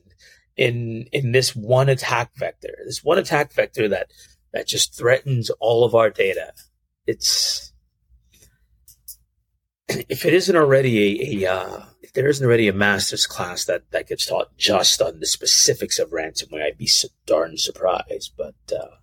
in 0.57 1.07
in 1.13 1.33
this 1.33 1.55
one 1.55 1.89
attack 1.89 2.31
vector. 2.37 2.77
This 2.85 3.03
one 3.03 3.19
attack 3.19 3.53
vector 3.53 3.89
that 3.89 4.11
that 4.53 4.67
just 4.67 4.97
threatens 4.97 5.51
all 5.61 5.85
of 5.85 5.95
our 5.95 6.11
data. 6.11 6.53
It's 7.07 7.73
if 9.89 10.25
it 10.25 10.35
isn't 10.35 10.57
already 10.57 11.43
a, 11.43 11.47
a 11.47 11.53
uh, 11.53 11.83
if 12.03 12.13
there 12.13 12.29
isn't 12.29 12.45
already 12.45 12.69
a 12.69 12.73
master's 12.73 13.27
class 13.27 13.65
that 13.65 13.91
that 13.91 14.09
gets 14.09 14.27
taught 14.27 14.57
just 14.57 15.01
on 15.01 15.21
the 15.21 15.27
specifics 15.27 15.99
of 15.99 16.11
ransomware, 16.11 16.65
I'd 16.65 16.79
be 16.79 16.87
so 16.87 17.09
darn 17.27 17.57
surprised. 17.57 18.33
But 18.37 18.55
uh, 18.73 18.97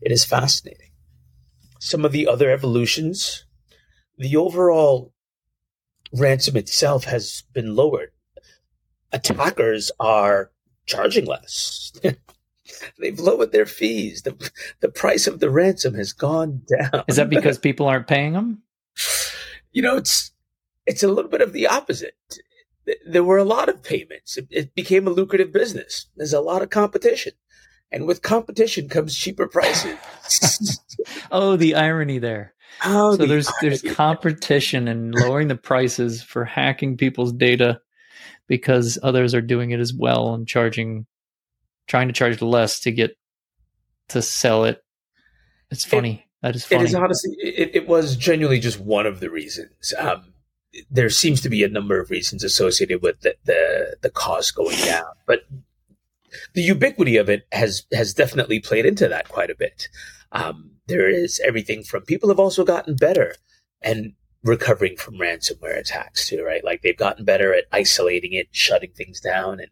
it 0.00 0.12
is 0.12 0.24
fascinating. 0.24 0.90
Some 1.78 2.04
of 2.04 2.12
the 2.12 2.26
other 2.26 2.50
evolutions, 2.50 3.44
the 4.18 4.36
overall 4.36 5.12
ransom 6.12 6.56
itself 6.56 7.04
has 7.04 7.44
been 7.52 7.74
lowered. 7.74 8.10
Attackers 9.12 9.90
are 10.00 10.50
charging 10.86 11.26
less. 11.26 11.92
They've 12.98 13.18
lowered 13.18 13.52
their 13.52 13.66
fees. 13.66 14.22
The, 14.22 14.50
the 14.80 14.88
price 14.88 15.26
of 15.26 15.40
the 15.40 15.50
ransom 15.50 15.94
has 15.94 16.12
gone 16.12 16.62
down. 16.66 17.04
Is 17.08 17.16
that 17.16 17.30
because 17.30 17.58
people 17.66 17.86
aren't 17.86 18.08
paying 18.08 18.32
them? 18.32 18.62
you 19.72 19.82
know, 19.82 19.96
it's 19.96 20.32
it's 20.86 21.02
a 21.02 21.08
little 21.08 21.30
bit 21.30 21.42
of 21.42 21.52
the 21.52 21.66
opposite. 21.66 22.16
There 23.06 23.24
were 23.24 23.38
a 23.38 23.44
lot 23.44 23.68
of 23.68 23.82
payments. 23.82 24.36
It, 24.36 24.46
it 24.50 24.74
became 24.74 25.06
a 25.06 25.10
lucrative 25.10 25.52
business. 25.52 26.06
There's 26.16 26.32
a 26.32 26.40
lot 26.40 26.62
of 26.62 26.70
competition, 26.70 27.32
and 27.92 28.06
with 28.06 28.22
competition 28.22 28.88
comes 28.88 29.16
cheaper 29.16 29.46
prices. 29.46 29.98
Oh, 31.30 31.56
the 31.56 31.74
irony 31.74 32.18
there. 32.18 32.54
Oh, 32.84 33.12
so 33.12 33.16
the 33.18 33.26
there's 33.26 33.50
there's 33.60 33.82
competition 33.82 34.88
and 34.88 35.14
lowering 35.14 35.48
the 35.48 35.56
prices 35.56 36.22
for 36.22 36.44
hacking 36.44 36.96
people's 36.96 37.32
data 37.32 37.80
because 38.48 38.98
others 39.02 39.34
are 39.34 39.40
doing 39.40 39.70
it 39.72 39.80
as 39.80 39.92
well 39.92 40.34
and 40.34 40.46
charging 40.46 41.06
trying 41.86 42.08
to 42.08 42.12
charge 42.14 42.40
less 42.42 42.80
to 42.80 42.90
get 42.92 43.16
to 44.08 44.22
sell 44.22 44.64
it. 44.64 44.82
It's 45.70 45.84
funny. 45.84 46.26
that 46.42 46.54
is 46.54 46.64
It 46.64 46.68
funny. 46.68 46.84
is 46.84 46.94
honestly, 46.94 47.36
it, 47.40 47.70
it 47.74 47.88
was 47.88 48.16
genuinely 48.16 48.60
just 48.60 48.78
one 48.78 49.06
of 49.06 49.20
the 49.20 49.30
reasons. 49.30 49.92
Um, 49.98 50.32
there 50.90 51.10
seems 51.10 51.40
to 51.40 51.48
be 51.48 51.64
a 51.64 51.68
number 51.68 51.98
of 52.00 52.10
reasons 52.10 52.44
associated 52.44 53.02
with 53.02 53.20
the, 53.20 53.34
the 53.44 53.96
the 54.02 54.10
cost 54.10 54.54
going 54.54 54.76
down, 54.78 55.04
but 55.26 55.46
the 56.54 56.62
ubiquity 56.62 57.16
of 57.16 57.28
it 57.28 57.46
has 57.52 57.84
has 57.92 58.12
definitely 58.12 58.60
played 58.60 58.86
into 58.86 59.08
that 59.08 59.28
quite 59.28 59.50
a 59.50 59.54
bit. 59.54 59.88
Um, 60.32 60.72
there 60.86 61.08
is 61.08 61.40
everything 61.44 61.82
from 61.82 62.02
people 62.02 62.28
have 62.28 62.38
also 62.40 62.64
gotten 62.64 62.96
better 62.96 63.34
and 63.82 64.12
recovering 64.42 64.96
from 64.96 65.14
ransomware 65.14 65.78
attacks 65.78 66.28
too, 66.28 66.42
right? 66.44 66.64
Like 66.64 66.82
they've 66.82 66.96
gotten 66.96 67.24
better 67.24 67.54
at 67.54 67.64
isolating 67.72 68.32
it, 68.32 68.48
shutting 68.52 68.92
things 68.92 69.20
down, 69.20 69.60
and 69.60 69.70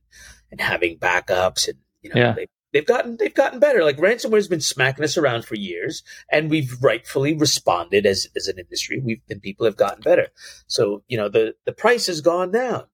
and 0.50 0.60
having 0.60 0.98
backups, 0.98 1.68
and 1.68 1.78
you 2.02 2.10
know 2.10 2.20
Yeah. 2.20 2.32
they, 2.32 2.46
they've 2.72 2.86
gotten 2.86 3.16
they've 3.16 3.34
gotten 3.34 3.60
better. 3.60 3.84
Like 3.84 3.96
ransomware's 3.98 4.48
been 4.48 4.60
smacking 4.60 5.04
us 5.04 5.16
around 5.16 5.44
for 5.44 5.54
years, 5.56 6.02
and 6.30 6.50
we've 6.50 6.76
rightfully 6.82 7.34
responded 7.36 8.06
as 8.06 8.28
as 8.36 8.48
an 8.48 8.58
industry. 8.58 9.00
We've 9.00 9.22
and 9.30 9.40
people 9.42 9.66
have 9.66 9.76
gotten 9.76 10.02
better. 10.02 10.28
So 10.66 11.02
you 11.08 11.16
know 11.16 11.28
the 11.28 11.54
the 11.64 11.72
price 11.72 12.06
has 12.08 12.20
gone 12.20 12.50
down, 12.52 12.84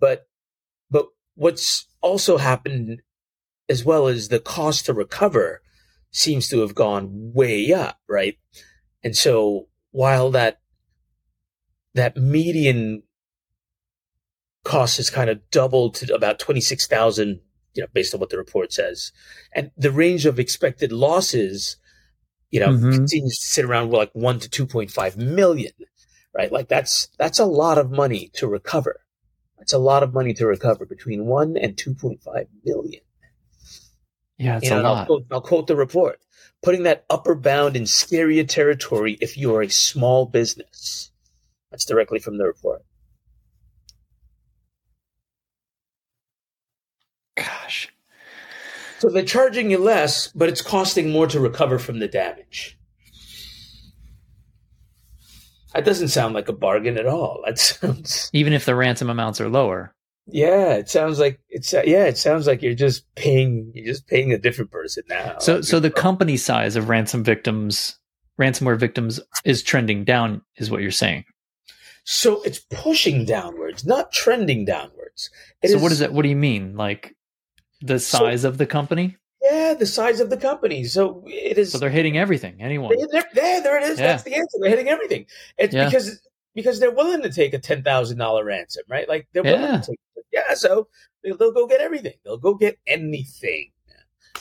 but 0.00 0.26
but 0.90 1.06
what's 1.34 1.86
also 2.00 2.38
happened 2.38 3.02
as 3.68 3.84
well 3.84 4.06
is 4.06 4.28
the 4.28 4.38
cost 4.40 4.86
to 4.86 4.94
recover 4.94 5.60
seems 6.16 6.48
to 6.48 6.60
have 6.60 6.74
gone 6.74 7.32
way 7.34 7.72
up, 7.72 8.00
right? 8.08 8.38
And 9.04 9.16
so 9.16 9.68
while 9.90 10.30
that 10.30 10.60
that 11.94 12.16
median 12.16 13.02
cost 14.64 14.96
has 14.96 15.10
kind 15.10 15.30
of 15.30 15.48
doubled 15.50 15.94
to 15.96 16.14
about 16.14 16.38
twenty 16.38 16.60
six 16.60 16.86
thousand, 16.86 17.40
you 17.74 17.82
know, 17.82 17.88
based 17.92 18.14
on 18.14 18.20
what 18.20 18.30
the 18.30 18.38
report 18.38 18.72
says, 18.72 19.12
and 19.54 19.70
the 19.76 19.92
range 19.92 20.26
of 20.26 20.38
expected 20.38 20.90
losses, 20.92 21.76
you 22.50 22.60
know, 22.60 22.70
Mhm. 22.70 22.92
continues 22.94 23.38
to 23.38 23.46
sit 23.46 23.64
around 23.64 23.92
like 23.92 24.10
one 24.14 24.38
to 24.40 24.48
two 24.48 24.66
point 24.66 24.90
five 24.90 25.16
million, 25.16 25.72
right? 26.34 26.50
Like 26.50 26.68
that's 26.68 27.08
that's 27.18 27.38
a 27.38 27.44
lot 27.46 27.78
of 27.78 27.90
money 27.90 28.30
to 28.34 28.48
recover. 28.48 29.00
That's 29.58 29.72
a 29.72 29.78
lot 29.78 30.02
of 30.02 30.12
money 30.12 30.34
to 30.34 30.46
recover 30.46 30.84
between 30.86 31.26
one 31.26 31.56
and 31.56 31.76
two 31.78 31.94
point 31.94 32.22
five 32.22 32.48
million. 32.64 33.02
Yeah, 34.38 34.56
it's 34.58 34.64
You 34.64 34.70
know, 34.70 34.76
a 34.76 34.78
and 34.78 34.86
I'll 34.86 34.94
lot. 34.94 35.06
quote, 35.06 35.26
I'll 35.30 35.40
quote 35.40 35.66
the 35.66 35.76
report, 35.76 36.20
putting 36.62 36.82
that 36.84 37.04
upper 37.10 37.34
bound 37.34 37.76
in 37.76 37.84
scarier 37.84 38.46
territory 38.46 39.18
if 39.20 39.36
you 39.36 39.54
are 39.54 39.62
a 39.62 39.68
small 39.70 40.26
business. 40.26 41.10
That's 41.70 41.84
directly 41.84 42.18
from 42.18 42.38
the 42.38 42.44
report. 42.46 42.82
Gosh. 47.36 47.92
So 48.98 49.08
they're 49.10 49.24
charging 49.24 49.70
you 49.70 49.78
less, 49.78 50.28
but 50.28 50.48
it's 50.48 50.62
costing 50.62 51.10
more 51.10 51.26
to 51.26 51.40
recover 51.40 51.78
from 51.78 51.98
the 51.98 52.08
damage. 52.08 52.78
That 55.74 55.84
doesn't 55.84 56.08
sound 56.08 56.34
like 56.34 56.48
a 56.48 56.54
bargain 56.54 56.96
at 56.96 57.06
all. 57.06 57.42
That 57.44 57.58
sounds 57.58 58.30
Even 58.32 58.52
if 58.54 58.64
the 58.64 58.74
ransom 58.74 59.10
amounts 59.10 59.40
are 59.40 59.48
lower. 59.48 59.94
Yeah, 60.26 60.74
it 60.74 60.88
sounds 60.88 61.18
like 61.18 61.40
it's 61.48 61.72
yeah, 61.72 62.04
it 62.06 62.18
sounds 62.18 62.46
like 62.46 62.62
you're 62.62 62.74
just 62.74 63.04
paying 63.14 63.70
you're 63.74 63.86
just 63.86 64.06
paying 64.08 64.32
a 64.32 64.38
different 64.38 64.70
person 64.70 65.04
now. 65.08 65.38
So 65.38 65.60
so 65.60 65.78
the 65.80 65.90
company 65.90 66.36
size 66.36 66.76
of 66.76 66.88
ransom 66.88 67.22
victims 67.24 67.98
ransomware 68.40 68.78
victims 68.78 69.18
is 69.44 69.62
trending 69.62 70.04
down 70.04 70.42
is 70.56 70.70
what 70.70 70.82
you're 70.82 70.90
saying. 70.90 71.24
so 72.04 72.42
it's 72.42 72.58
pushing 72.70 73.24
downwards, 73.24 73.84
not 73.86 74.12
trending 74.12 74.64
downwards. 74.64 75.30
It 75.62 75.70
so 75.70 75.78
what 75.78 75.92
is 75.92 76.00
it 76.00 76.12
what 76.12 76.22
do 76.22 76.28
you 76.28 76.36
mean? 76.36 76.76
Like 76.76 77.14
the 77.80 77.98
So- 77.98 78.18
size 78.18 78.44
of 78.44 78.58
the 78.58 78.66
company? 78.66 79.16
Yeah, 79.42 79.74
the 79.74 79.86
size 79.86 80.18
of 80.18 80.28
the 80.30 80.36
company. 80.36 80.84
So 80.84 81.22
it 81.26 81.56
is. 81.56 81.70
So 81.70 81.78
they're 81.78 81.88
hitting 81.90 82.18
everything. 82.18 82.56
Anyone. 82.60 82.96
There, 83.12 83.24
there 83.62 83.76
it 83.78 83.84
is. 83.84 84.00
Yeah. 84.00 84.08
That's 84.08 84.24
the 84.24 84.34
answer. 84.34 84.58
They're 84.60 84.70
hitting 84.70 84.88
everything. 84.88 85.26
It's 85.56 85.72
Yeah. 85.72 85.84
because 85.84 86.20
because 86.54 86.80
they're 86.80 86.90
willing 86.90 87.22
to 87.22 87.30
take 87.30 87.54
a 87.54 87.58
ten 87.60 87.82
thousand 87.84 88.18
dollar 88.18 88.44
ransom, 88.44 88.82
right? 88.88 89.08
Like 89.08 89.28
they're 89.32 89.44
willing 89.44 89.60
Yeah. 89.62 89.80
to 89.80 89.86
take. 89.90 89.98
Yeah, 90.36 90.54
so 90.54 90.88
they'll, 91.24 91.36
they'll 91.38 91.52
go 91.52 91.66
get 91.66 91.80
everything. 91.80 92.12
They'll 92.24 92.36
go 92.36 92.54
get 92.54 92.78
anything. 92.86 93.70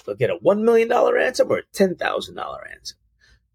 They'll 0.06 0.16
get 0.16 0.30
a 0.30 0.38
$1 0.44 0.62
million 0.62 0.90
ransom 0.90 1.50
or 1.50 1.60
a 1.60 1.64
$10,000 1.74 1.98
ransom. 1.98 2.98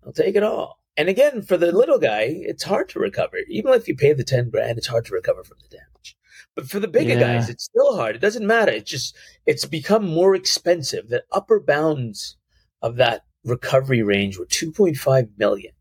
They'll 0.02 0.12
take 0.12 0.36
it 0.36 0.42
all. 0.42 0.78
And 0.96 1.08
again, 1.08 1.42
for 1.42 1.56
the 1.58 1.70
little 1.70 1.98
guy, 1.98 2.26
it's 2.30 2.62
hard 2.64 2.88
to 2.90 2.98
recover. 2.98 3.36
Even 3.48 3.74
if 3.74 3.86
you 3.88 3.94
pay 3.94 4.12
the 4.14 4.24
10 4.24 4.48
grand, 4.50 4.78
it's 4.78 4.86
hard 4.86 5.04
to 5.06 5.14
recover 5.14 5.44
from 5.44 5.58
the 5.62 5.76
damage. 5.76 6.16
But 6.56 6.68
for 6.68 6.80
the 6.80 6.88
bigger 6.88 7.12
Yeah. 7.14 7.20
guys, 7.20 7.48
it's 7.50 7.64
still 7.64 7.94
hard. 7.94 8.16
It 8.16 8.20
doesn't 8.20 8.46
matter. 8.46 8.72
It's 8.72 8.90
just, 8.90 9.16
it's 9.46 9.66
become 9.66 10.06
more 10.08 10.34
expensive. 10.34 11.08
The 11.08 11.22
upper 11.30 11.60
bounds 11.60 12.38
of 12.82 12.96
that 12.96 13.24
recovery 13.44 14.02
range 14.02 14.38
were 14.38 14.46
2.5 14.46 15.28
million. 15.38 15.72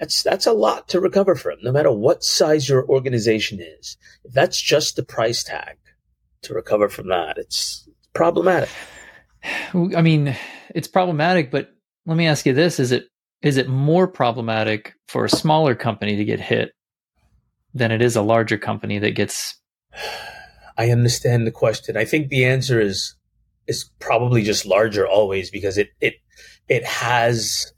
That's, 0.00 0.22
that's 0.22 0.46
a 0.46 0.52
lot 0.52 0.88
to 0.88 1.00
recover 1.00 1.34
from, 1.36 1.58
no 1.62 1.70
matter 1.70 1.92
what 1.92 2.24
size 2.24 2.68
your 2.68 2.84
organization 2.88 3.60
is. 3.60 3.96
If 4.24 4.32
that's 4.32 4.60
just 4.60 4.96
the 4.96 5.04
price 5.04 5.44
tag 5.44 5.76
to 6.42 6.54
recover 6.54 6.88
from 6.88 7.08
that, 7.08 7.38
it's 7.38 7.88
problematic. 8.14 8.70
I 9.74 10.02
mean, 10.02 10.36
it's 10.74 10.88
problematic, 10.88 11.50
but 11.50 11.70
let 12.06 12.16
me 12.16 12.26
ask 12.26 12.46
you 12.46 12.52
this: 12.52 12.78
is 12.78 12.92
it 12.92 13.06
is 13.42 13.56
it 13.56 13.68
more 13.68 14.06
problematic 14.06 14.94
for 15.08 15.24
a 15.24 15.30
smaller 15.30 15.74
company 15.74 16.16
to 16.16 16.24
get 16.24 16.40
hit 16.40 16.72
than 17.74 17.90
it 17.90 18.02
is 18.02 18.16
a 18.16 18.22
larger 18.22 18.58
company 18.58 18.98
that 18.98 19.12
gets? 19.12 19.60
I 20.78 20.90
understand 20.90 21.46
the 21.46 21.50
question. 21.50 21.96
I 21.96 22.04
think 22.04 22.28
the 22.28 22.44
answer 22.44 22.80
is 22.80 23.14
is 23.66 23.90
probably 24.00 24.42
just 24.42 24.66
larger 24.66 25.06
always 25.06 25.50
because 25.50 25.78
it 25.78 25.90
it 26.00 26.14
it 26.68 26.84
has 26.84 27.72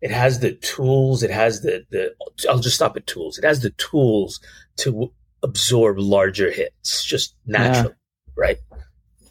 it 0.00 0.10
has 0.10 0.40
the 0.40 0.52
tools. 0.52 1.22
It 1.22 1.30
has 1.30 1.62
the 1.62 1.84
the. 1.90 2.14
I'll 2.48 2.58
just 2.58 2.76
stop 2.76 2.96
at 2.96 3.06
tools. 3.06 3.38
It 3.38 3.44
has 3.44 3.60
the 3.60 3.70
tools 3.70 4.40
to 4.78 5.12
absorb 5.42 5.98
larger 5.98 6.50
hits, 6.50 7.04
just 7.04 7.34
naturally, 7.46 7.94
right? 8.40 8.58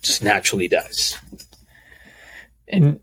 Just 0.01 0.23
naturally 0.23 0.67
does. 0.67 1.17
And 2.67 2.99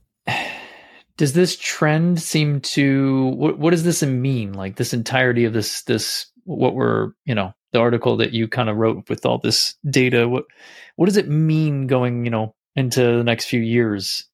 does 1.16 1.32
this 1.32 1.56
trend 1.56 2.22
seem 2.22 2.60
to 2.60 3.26
what, 3.36 3.58
what 3.58 3.70
does 3.72 3.84
this 3.84 4.02
mean? 4.02 4.52
Like 4.52 4.76
this 4.76 4.94
entirety 4.94 5.44
of 5.44 5.52
this 5.52 5.82
this 5.82 6.26
what 6.44 6.74
we're 6.74 7.10
you 7.24 7.34
know 7.34 7.52
the 7.72 7.80
article 7.80 8.16
that 8.18 8.32
you 8.32 8.46
kind 8.48 8.70
of 8.70 8.76
wrote 8.76 9.08
with 9.08 9.26
all 9.26 9.38
this 9.38 9.74
data. 9.90 10.28
What 10.28 10.44
what 10.94 11.06
does 11.06 11.16
it 11.16 11.28
mean 11.28 11.88
going 11.88 12.24
you 12.24 12.30
know 12.30 12.54
into 12.76 13.00
the 13.00 13.24
next 13.24 13.46
few 13.46 13.60
years 13.60 14.24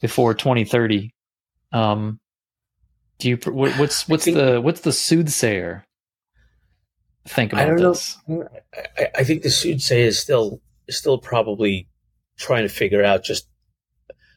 before 0.00 0.34
2030? 0.34 1.14
Um, 1.72 2.18
do 3.18 3.28
you 3.28 3.36
what, 3.44 3.78
what's 3.78 4.08
what's 4.08 4.24
think- 4.24 4.36
the 4.36 4.60
what's 4.60 4.80
the 4.80 4.92
soothsayer 4.92 5.86
think 7.28 7.54
I 7.54 7.62
about 7.62 7.66
don't 7.68 7.82
know. 7.82 7.90
this? 7.92 8.18
I, 8.98 9.08
I 9.18 9.24
think 9.24 9.42
the 9.42 9.50
soothsayer 9.50 10.06
is 10.06 10.18
still 10.18 10.60
still 10.98 11.18
probably 11.18 11.88
trying 12.36 12.62
to 12.62 12.68
figure 12.68 13.04
out 13.04 13.22
just 13.24 13.46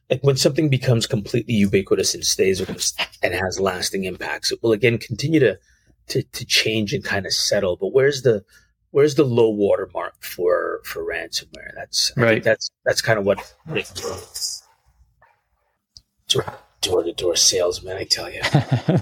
like 0.09 0.21
when 0.23 0.35
something 0.35 0.69
becomes 0.69 1.07
completely 1.07 1.53
ubiquitous 1.53 2.13
and 2.13 2.23
stays 2.25 2.59
with 2.59 2.69
us 2.69 2.93
and 3.21 3.33
has 3.33 3.59
lasting 3.59 4.03
impacts, 4.03 4.51
it 4.51 4.59
will 4.61 4.71
again 4.73 4.97
continue 4.97 5.39
to 5.39 5.57
to, 6.07 6.21
to 6.23 6.45
change 6.45 6.93
and 6.93 7.03
kind 7.03 7.25
of 7.25 7.33
settle. 7.33 7.77
But 7.77 7.93
where's 7.93 8.21
the 8.23 8.43
where's 8.91 9.15
the 9.15 9.23
low 9.23 9.49
water 9.49 9.89
mark 9.93 10.13
for 10.21 10.81
for 10.83 11.03
ransomware? 11.03 11.71
That's 11.75 12.11
Right. 12.17 12.43
that's 12.43 12.69
that's 12.85 13.01
kind 13.01 13.17
of 13.17 13.25
what 13.25 13.53
door 16.81 17.03
to 17.03 17.13
door 17.13 17.35
salesman. 17.35 17.97
I 17.97 18.03
tell 18.03 18.29
you, 18.29 18.41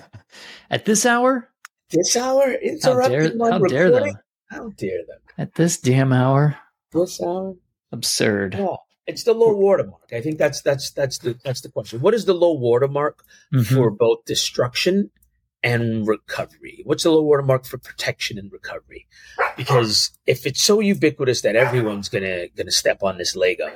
At 0.69 0.85
this 0.85 1.05
hour, 1.05 1.49
this 1.89 2.15
hour 2.15 2.41
how 2.41 2.47
dare, 2.47 2.61
interrupting 2.61 3.37
my 3.37 3.51
how 3.51 3.57
dare 3.59 3.85
recording. 3.85 4.13
them? 4.13 4.21
How 4.49 4.69
dare 4.77 4.97
them? 5.07 5.19
At 5.37 5.55
this 5.55 5.77
damn 5.79 6.13
hour, 6.13 6.57
This 6.93 7.21
hour. 7.21 7.55
absurd. 7.91 8.55
Yeah, 8.55 8.75
it's 9.07 9.23
the 9.23 9.33
low 9.33 9.53
watermark. 9.55 10.11
I 10.11 10.21
think 10.21 10.37
that's 10.37 10.61
that's 10.61 10.91
that's 10.91 11.17
the 11.19 11.37
that's 11.43 11.61
the 11.61 11.69
question. 11.69 12.01
What 12.01 12.13
is 12.13 12.25
the 12.25 12.33
low 12.33 12.53
watermark 12.53 13.23
Mhm. 13.53 13.65
for 13.75 13.91
both 13.91 14.25
destruction 14.25 15.11
and 15.63 16.07
recovery? 16.07 16.81
What's 16.85 17.03
the 17.03 17.11
low 17.11 17.21
watermark 17.23 17.65
for 17.65 17.77
protection 17.77 18.37
and 18.37 18.51
recovery? 18.51 19.07
Because 19.57 20.11
if 20.25 20.45
it's 20.45 20.61
so 20.61 20.79
ubiquitous 20.79 21.41
that 21.41 21.55
everyone's 21.55 22.09
gonna 22.09 22.47
gonna 22.49 22.71
step 22.71 23.03
on 23.03 23.17
this 23.17 23.35
Lego, 23.35 23.71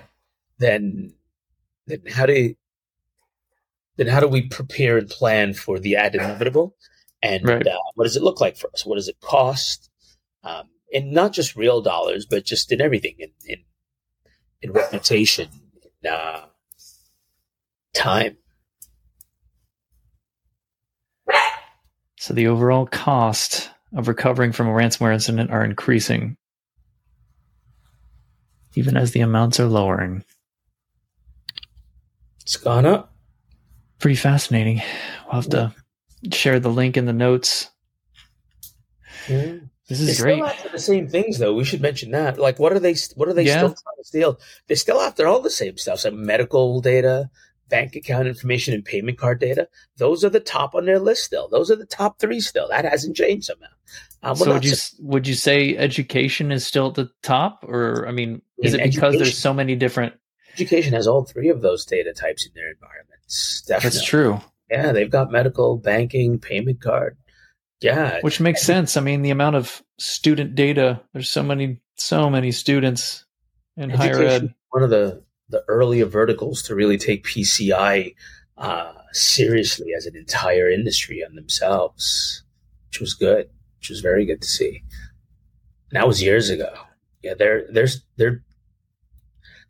then 0.58 1.14
then 1.88 2.02
how 2.10 2.26
do 2.26 2.56
then 3.98 4.08
how 4.08 4.20
do 4.20 4.28
we 4.28 4.42
prepare 4.48 4.98
and 4.98 5.10
plan 5.10 5.54
for 5.54 5.80
the 5.80 5.96
ad 5.96 6.16
inevitable? 6.16 6.76
And 7.22 7.48
Right. 7.48 7.66
uh, 7.66 7.78
what 7.96 8.04
does 8.04 8.16
it 8.18 8.24
look 8.24 8.42
like 8.42 8.58
for 8.58 8.70
us? 8.74 8.86
What 8.86 8.96
does 8.96 9.08
it 9.08 9.20
cost? 9.22 9.90
Um, 10.44 10.70
and 10.96 11.12
not 11.12 11.34
just 11.34 11.58
real 11.58 11.82
dollars, 11.82 12.26
but 12.26 12.46
just 12.46 12.72
in 12.72 12.82
everything, 12.82 13.16
in 13.20 13.30
in, 13.46 13.58
in 14.62 14.72
reputation, 14.72 15.50
in 16.02 16.10
uh, 16.10 16.46
time. 17.94 18.38
So 22.18 22.34
the 22.34 22.48
overall 22.48 22.88
cost 22.88 23.70
of 23.96 24.08
recovering 24.08 24.52
from 24.52 24.68
a 24.68 24.72
ransomware 24.72 25.14
incident 25.14 25.52
are 25.52 25.64
increasing, 25.64 26.38
even 28.74 28.98
as 28.98 29.12
the 29.12 29.20
amounts 29.20 29.60
are 29.60 29.68
lowering. 29.68 30.24
It's 32.42 32.58
gone 32.58 32.86
up. 32.86 33.14
Pretty 34.00 34.16
fascinating. 34.16 34.82
We'll 35.26 35.42
have 35.42 35.50
to 35.50 35.74
share 36.32 36.60
the 36.60 36.70
link 36.70 36.98
in 36.98 37.06
the 37.06 37.14
notes. 37.14 37.70
This 39.88 40.00
They're 40.00 40.10
is 40.10 40.22
great. 40.22 40.36
still 40.38 40.48
after 40.48 40.70
the 40.70 40.80
same 40.80 41.08
things, 41.08 41.38
though. 41.38 41.54
We 41.54 41.64
should 41.64 41.82
mention 41.82 42.12
that. 42.12 42.40
Like, 42.40 42.58
what 42.60 42.74
are 42.74 42.80
they? 42.80 42.96
What 43.16 43.30
are 43.30 43.34
they 43.34 43.44
Yeah. 43.44 43.58
still 43.58 43.70
trying 43.70 43.98
to 43.98 44.04
steal? 44.04 44.40
They're 44.68 44.78
still 44.78 45.00
after 45.02 45.28
all 45.28 45.42
the 45.42 45.50
same 45.52 45.78
stuff. 45.78 46.00
So 46.00 46.10
medical 46.12 46.82
data, 46.82 47.30
bank 47.70 47.96
account 47.96 48.28
information, 48.28 48.74
and 48.74 48.84
payment 48.84 49.20
card 49.20 49.40
data. 49.40 49.68
Those 49.98 50.24
are 50.26 50.30
the 50.30 50.40
top 50.40 50.74
on 50.74 50.86
their 50.86 51.00
list 51.00 51.24
still. 51.24 51.48
Those 51.50 51.70
are 51.70 51.76
the 51.76 51.86
top 51.86 52.20
three 52.20 52.40
still. 52.40 52.68
That 52.70 52.86
hasn't 52.86 53.16
changed 53.16 53.46
somehow. 53.46 53.68
Um, 54.24 54.36
So 54.36 54.52
would 54.54 54.66
you 54.66 54.72
not 54.72 54.92
would 55.02 55.28
you 55.28 55.36
say 55.36 55.78
education 55.78 56.52
is 56.52 56.66
still 56.66 56.88
at 56.88 56.96
the 56.96 57.12
top, 57.22 57.64
or 57.68 58.08
I 58.08 58.12
mean, 58.12 58.42
is 58.64 58.74
In 58.74 58.80
it 58.80 58.92
because 58.92 59.18
there's 59.18 59.38
so 59.38 59.54
many 59.54 59.76
different? 59.76 60.14
education 60.56 60.94
has 60.94 61.06
all 61.06 61.26
three 61.26 61.50
of 61.50 61.62
those 61.62 61.86
data 61.86 62.12
types 62.14 62.46
in 62.48 62.52
their 62.56 62.72
environments. 62.72 63.62
Definitely. 63.68 63.98
That's 63.98 64.06
true, 64.06 64.40
Yeah, 64.72 64.94
they've 64.94 65.12
got 65.12 65.30
medical, 65.32 65.78
banking, 65.78 66.40
payment 66.40 66.82
card. 66.82 67.18
Yeah, 67.82 68.20
which 68.22 68.40
makes 68.40 68.62
sense. 68.62 68.98
I 68.98 69.02
mean, 69.02 69.22
the 69.22 69.32
amount 69.32 69.58
of 69.58 69.84
student 69.98 70.56
data. 70.56 71.02
There's 71.14 71.30
so 71.30 71.44
many, 71.44 71.82
so 71.96 72.30
many 72.30 72.52
students 72.52 73.26
in 73.78 73.90
higher 73.90 74.22
ed. 74.22 74.54
one 74.70 74.84
of 74.84 74.90
the 74.90 75.24
the 75.50 75.64
earlier 75.68 76.06
verticals 76.06 76.64
to 76.64 76.76
really 76.76 76.98
take 76.98 77.26
PCI 77.26 78.16
uh, 78.58 78.94
seriously 79.12 79.94
as 79.96 80.06
an 80.06 80.16
entire 80.16 80.70
industry 80.70 81.24
on 81.28 81.36
themselves, 81.36 82.44
which 82.90 83.00
was 83.00 83.14
good, 83.14 83.50
which 83.80 83.90
was 83.90 84.00
very 84.00 84.26
good 84.26 84.42
to 84.42 84.48
see. 84.48 84.84
And 85.92 86.02
that 86.02 86.08
was 86.08 86.24
years 86.24 86.50
ago. 86.50 86.74
Yeah, 87.22 87.34
they're 87.38 87.66
there's 87.72 88.04
they're 88.18 88.44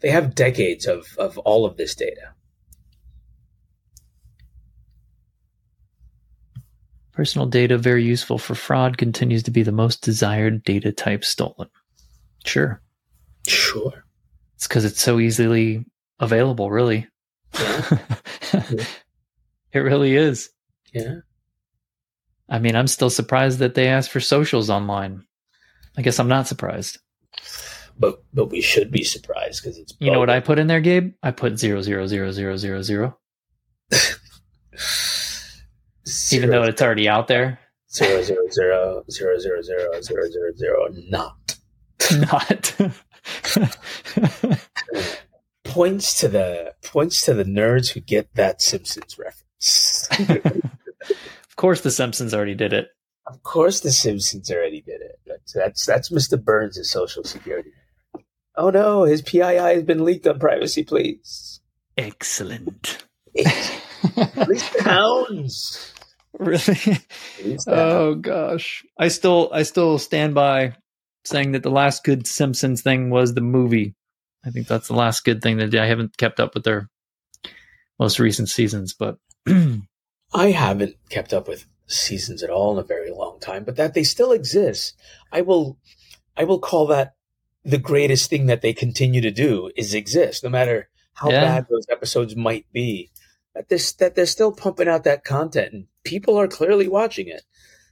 they 0.01 0.11
have 0.11 0.35
decades 0.35 0.85
of 0.85 1.07
of 1.17 1.37
all 1.39 1.65
of 1.65 1.77
this 1.77 1.95
data. 1.95 2.34
Personal 7.15 7.47
data, 7.47 7.77
very 7.77 8.03
useful 8.03 8.37
for 8.37 8.55
fraud, 8.55 8.97
continues 8.97 9.43
to 9.43 9.51
be 9.51 9.63
the 9.63 9.71
most 9.71 10.01
desired 10.01 10.63
data 10.65 10.91
type 10.91 11.23
stolen. 11.23 11.69
Sure. 12.43 12.81
Sure. 13.47 14.03
It's 14.55 14.67
because 14.67 14.83
it's 14.83 15.01
so 15.01 15.19
easily 15.19 15.85
available, 16.19 16.69
really. 16.69 17.07
it 17.53 18.89
really 19.73 20.15
is. 20.15 20.49
Yeah. 20.93 21.19
I 22.49 22.59
mean, 22.59 22.75
I'm 22.75 22.87
still 22.87 23.09
surprised 23.09 23.59
that 23.59 23.75
they 23.75 23.87
asked 23.87 24.11
for 24.11 24.19
socials 24.19 24.69
online. 24.69 25.23
I 25.97 26.01
guess 26.01 26.19
I'm 26.19 26.27
not 26.27 26.47
surprised. 26.47 26.99
But 27.97 28.21
but 28.33 28.47
we 28.47 28.59
should 28.59 28.91
be 28.91 29.05
surprised 29.05 29.63
because 29.63 29.77
it's 29.77 29.93
You 29.99 30.11
know 30.11 30.19
what 30.19 30.29
I 30.29 30.41
put 30.41 30.59
in 30.59 30.67
there, 30.67 30.81
Gabe? 30.81 31.13
I 31.23 31.31
put 31.31 31.57
zero 31.57 31.81
zero 31.81 32.07
zero 32.07 32.31
zero 32.31 32.57
zero 32.57 32.81
zero, 32.81 33.17
even 36.31 36.49
though 36.49 36.63
it's 36.63 36.81
already 36.81 37.07
out 37.09 37.27
there. 37.27 37.59
zero 37.91 38.21
zero 38.23 38.39
zero 38.51 39.03
zero 39.09 39.37
zero 39.39 39.61
zero 39.61 40.01
zero 40.01 40.29
zero 40.29 40.51
zero 40.55 40.87
not 41.09 41.57
Not. 42.11 42.75
points 45.63 46.19
to 46.19 46.27
the 46.27 46.73
points 46.83 47.21
to 47.25 47.33
the 47.33 47.43
nerds 47.43 47.89
who 47.91 47.99
get 47.99 48.33
that 48.35 48.61
Simpsons 48.61 49.17
reference. 49.17 50.07
of 50.19 51.55
course, 51.55 51.81
The 51.81 51.91
Simpsons 51.91 52.33
already 52.33 52.55
did 52.55 52.73
it. 52.73 52.89
of 53.27 53.41
course, 53.43 53.79
the 53.79 53.91
Simpsons 53.91 54.51
already 54.51 54.81
did 54.81 55.01
it. 55.01 55.19
That's 55.25 55.53
that's, 55.53 55.85
that's 55.85 56.09
Mr. 56.09 56.41
Burns' 56.43 56.89
social 56.89 57.23
security. 57.23 57.71
Oh 58.55 58.69
no, 58.69 59.03
his 59.03 59.21
PII 59.21 59.39
has 59.39 59.83
been 59.83 60.05
leaked 60.05 60.27
on 60.27 60.39
Privacy 60.39 60.83
Please. 60.83 61.59
Excellent. 61.97 63.05
At 64.17 64.47
least 64.47 64.73
the 64.73 64.83
hounds. 64.83 65.93
really? 66.37 66.59
At 66.59 67.45
least 67.45 67.65
the 67.65 67.75
Oh 67.75 68.15
gosh, 68.15 68.85
I 68.97 69.07
still 69.09 69.49
I 69.53 69.63
still 69.63 69.97
stand 69.99 70.35
by 70.35 70.75
saying 71.23 71.53
that 71.53 71.63
the 71.63 71.71
last 71.71 72.03
good 72.03 72.27
Simpsons 72.27 72.81
thing 72.81 73.09
was 73.09 73.33
the 73.33 73.41
movie. 73.41 73.95
I 74.45 74.51
think 74.51 74.67
that's 74.67 74.87
the 74.87 74.93
last 74.95 75.23
good 75.23 75.41
thing 75.41 75.57
that 75.57 75.73
I 75.73 75.87
haven't 75.87 76.17
kept 76.17 76.39
up 76.39 76.53
with 76.53 76.63
their 76.63 76.89
most 77.99 78.19
recent 78.19 78.49
seasons. 78.49 78.93
But 78.93 79.17
I 79.47 80.51
haven't 80.51 80.95
kept 81.09 81.33
up 81.33 81.47
with 81.47 81.65
seasons 81.87 82.43
at 82.43 82.49
all 82.49 82.73
in 82.73 82.83
a 82.83 82.87
very 82.87 83.11
long 83.11 83.39
time, 83.39 83.63
but 83.63 83.75
that 83.77 83.93
they 83.93 84.03
still 84.03 84.31
exist, 84.31 84.95
I 85.31 85.41
will, 85.41 85.77
I 86.37 86.43
will 86.43 86.59
call 86.59 86.87
that 86.87 87.13
the 87.63 87.77
greatest 87.77 88.29
thing 88.29 88.45
that 88.47 88.61
they 88.61 88.73
continue 88.73 89.21
to 89.21 89.31
do 89.31 89.71
is 89.75 89.93
exist, 89.93 90.43
no 90.43 90.49
matter 90.49 90.89
how 91.13 91.29
Yeah. 91.31 91.41
bad 91.41 91.67
those 91.69 91.85
episodes 91.89 92.35
might 92.35 92.65
be. 92.73 93.09
That 93.55 93.69
this 93.69 93.93
that 93.93 94.15
they're 94.15 94.25
still 94.25 94.51
pumping 94.51 94.87
out 94.87 95.05
that 95.05 95.23
content, 95.23 95.73
and 95.73 95.87
people 96.03 96.37
are 96.39 96.47
clearly 96.47 96.87
watching 96.87 97.27
it. 97.27 97.41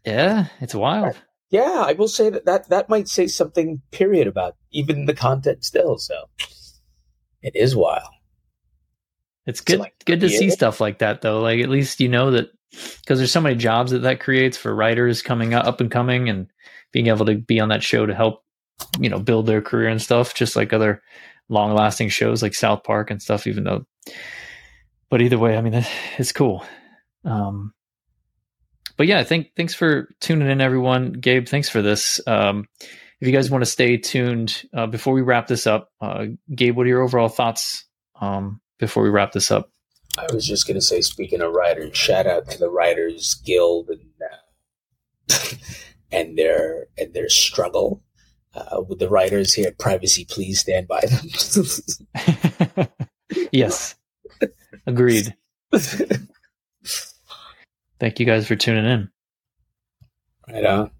yeah, 0.06 0.48
it's 0.60 0.76
wild. 0.76 1.16
Yeah, 1.50 1.84
I 1.86 1.94
will 1.94 2.08
say 2.08 2.30
that 2.30 2.46
that, 2.46 2.70
that 2.70 2.90
might 2.90 3.08
say 3.08 3.28
something. 3.28 3.82
Period 3.92 4.28
about 4.28 4.56
even 4.72 5.06
the 5.06 5.14
content 5.14 5.64
still. 5.64 5.98
So 5.98 6.26
it 7.42 7.56
is 7.56 7.76
wild. 7.76 8.10
It's 9.46 9.60
So, 9.60 9.66
good 9.66 9.80
like, 9.80 9.94
good 10.06 10.22
to 10.22 10.30
see 10.30 10.50
stuff 10.50 10.82
like 10.82 11.00
that 11.00 11.22
though. 11.22 11.42
Like 11.42 11.60
at 11.62 11.70
least 11.70 12.00
you 12.00 12.10
know 12.10 12.32
that 12.32 12.50
because 12.72 13.20
there's 13.20 13.32
so 13.32 13.42
many 13.42 13.56
jobs 13.56 13.92
that 13.92 14.00
that 14.00 14.20
creates 14.20 14.58
for 14.58 14.74
writers 14.74 15.22
coming 15.22 15.54
up, 15.54 15.66
up 15.66 15.80
and 15.80 15.92
coming 15.92 16.28
and 16.30 16.48
being 16.92 17.08
able 17.08 17.26
to 17.26 17.36
be 17.36 17.60
on 17.60 17.70
that 17.70 17.84
show 17.84 18.06
to 18.06 18.16
help 18.16 18.44
you 19.00 19.10
know 19.10 19.20
build 19.20 19.46
their 19.46 19.62
career 19.62 19.88
and 19.90 20.02
stuff 20.02 20.34
just 20.34 20.56
like 20.56 20.74
other 20.74 21.02
long 21.50 21.74
lasting 21.74 22.10
shows 22.10 22.42
like 22.42 22.54
South 22.56 22.84
Park 22.84 23.12
and 23.12 23.22
stuff 23.22 23.46
even 23.46 23.64
though 23.64 23.86
but 25.14 25.22
either 25.22 25.38
way 25.38 25.56
I 25.56 25.62
mean 25.62 25.86
it's 26.18 26.32
cool. 26.32 26.66
Um 27.24 27.72
but 28.98 29.06
yeah, 29.06 29.20
I 29.20 29.24
think 29.24 29.52
thanks 29.56 29.76
for 29.76 30.10
tuning 30.20 30.50
in 30.50 30.60
everyone. 30.60 31.12
Gabe, 31.12 31.48
thanks 31.48 31.70
for 31.70 31.84
this. 31.84 32.20
Um 32.26 32.66
if 33.22 33.28
you 33.28 33.32
guys 33.32 33.52
want 33.52 33.62
to 33.64 33.70
stay 33.70 33.98
tuned 33.98 34.64
uh, 34.74 34.88
before 34.88 35.14
we 35.14 35.22
wrap 35.22 35.46
this 35.46 35.68
up, 35.68 35.92
uh, 36.02 36.26
Gabe, 36.56 36.76
what 36.76 36.88
are 36.88 36.90
your 36.90 37.04
overall 37.04 37.30
thoughts 37.30 37.86
um, 38.20 38.60
before 38.80 39.04
we 39.04 39.10
wrap 39.10 39.34
this 39.34 39.52
up? 39.52 39.70
I 40.18 40.26
was 40.34 40.48
just 40.48 40.68
gonna 40.68 40.82
say, 40.82 41.00
speaking 41.02 41.42
of 41.42 41.54
writers, 41.54 41.96
shout 41.96 42.26
out 42.26 42.50
to 42.50 42.58
the 42.58 42.72
Writers 42.72 43.36
Guild 43.46 43.90
and 43.90 44.02
uh, 45.30 45.38
and 46.12 46.38
their 46.38 46.88
and 46.98 47.14
their 47.14 47.30
struggle 47.30 48.04
uh, 48.56 48.82
with 48.82 48.98
the 48.98 49.10
writers 49.10 49.54
here 49.54 49.68
at 49.68 49.78
Privacy. 49.78 50.26
Please 50.26 50.60
stand 50.60 50.88
by 50.88 51.02
them. 51.06 52.88
yes, 53.54 53.96
agreed. 54.86 55.36
Thank 58.00 58.20
you 58.20 58.26
guys 58.26 58.48
for 58.48 58.56
tuning 58.56 58.86
in. 58.86 59.10
right 60.50 60.66
on. 60.66 60.92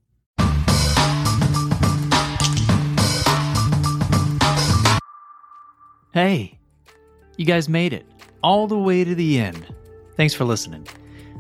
Hey, 6.14 6.60
you 7.38 7.46
guys 7.46 7.68
made 7.68 7.92
it 7.92 8.06
all 8.44 8.68
the 8.68 8.78
way 8.78 9.04
to 9.04 9.16
the 9.16 9.40
end. 9.40 9.66
Thanks 10.16 10.34
for 10.34 10.46
listening. 10.46 10.88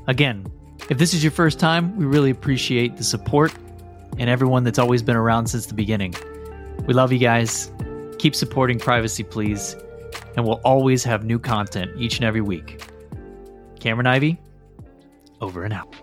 Again, 0.07 0.47
if 0.89 0.97
this 0.97 1.13
is 1.13 1.23
your 1.23 1.31
first 1.31 1.59
time, 1.59 1.95
we 1.95 2.05
really 2.05 2.31
appreciate 2.31 2.97
the 2.97 3.03
support 3.03 3.53
and 4.17 4.29
everyone 4.29 4.63
that's 4.63 4.79
always 4.79 5.01
been 5.03 5.15
around 5.15 5.47
since 5.47 5.67
the 5.67 5.73
beginning. 5.73 6.15
We 6.87 6.93
love 6.93 7.11
you 7.11 7.19
guys. 7.19 7.71
Keep 8.17 8.35
supporting 8.35 8.79
Privacy, 8.79 9.23
please, 9.23 9.75
and 10.35 10.45
we'll 10.45 10.61
always 10.63 11.03
have 11.03 11.23
new 11.23 11.39
content 11.39 11.91
each 11.97 12.17
and 12.17 12.25
every 12.25 12.41
week. 12.41 12.83
Cameron 13.79 14.07
Ivy, 14.07 14.39
over 15.41 15.63
and 15.63 15.73
out. 15.73 15.93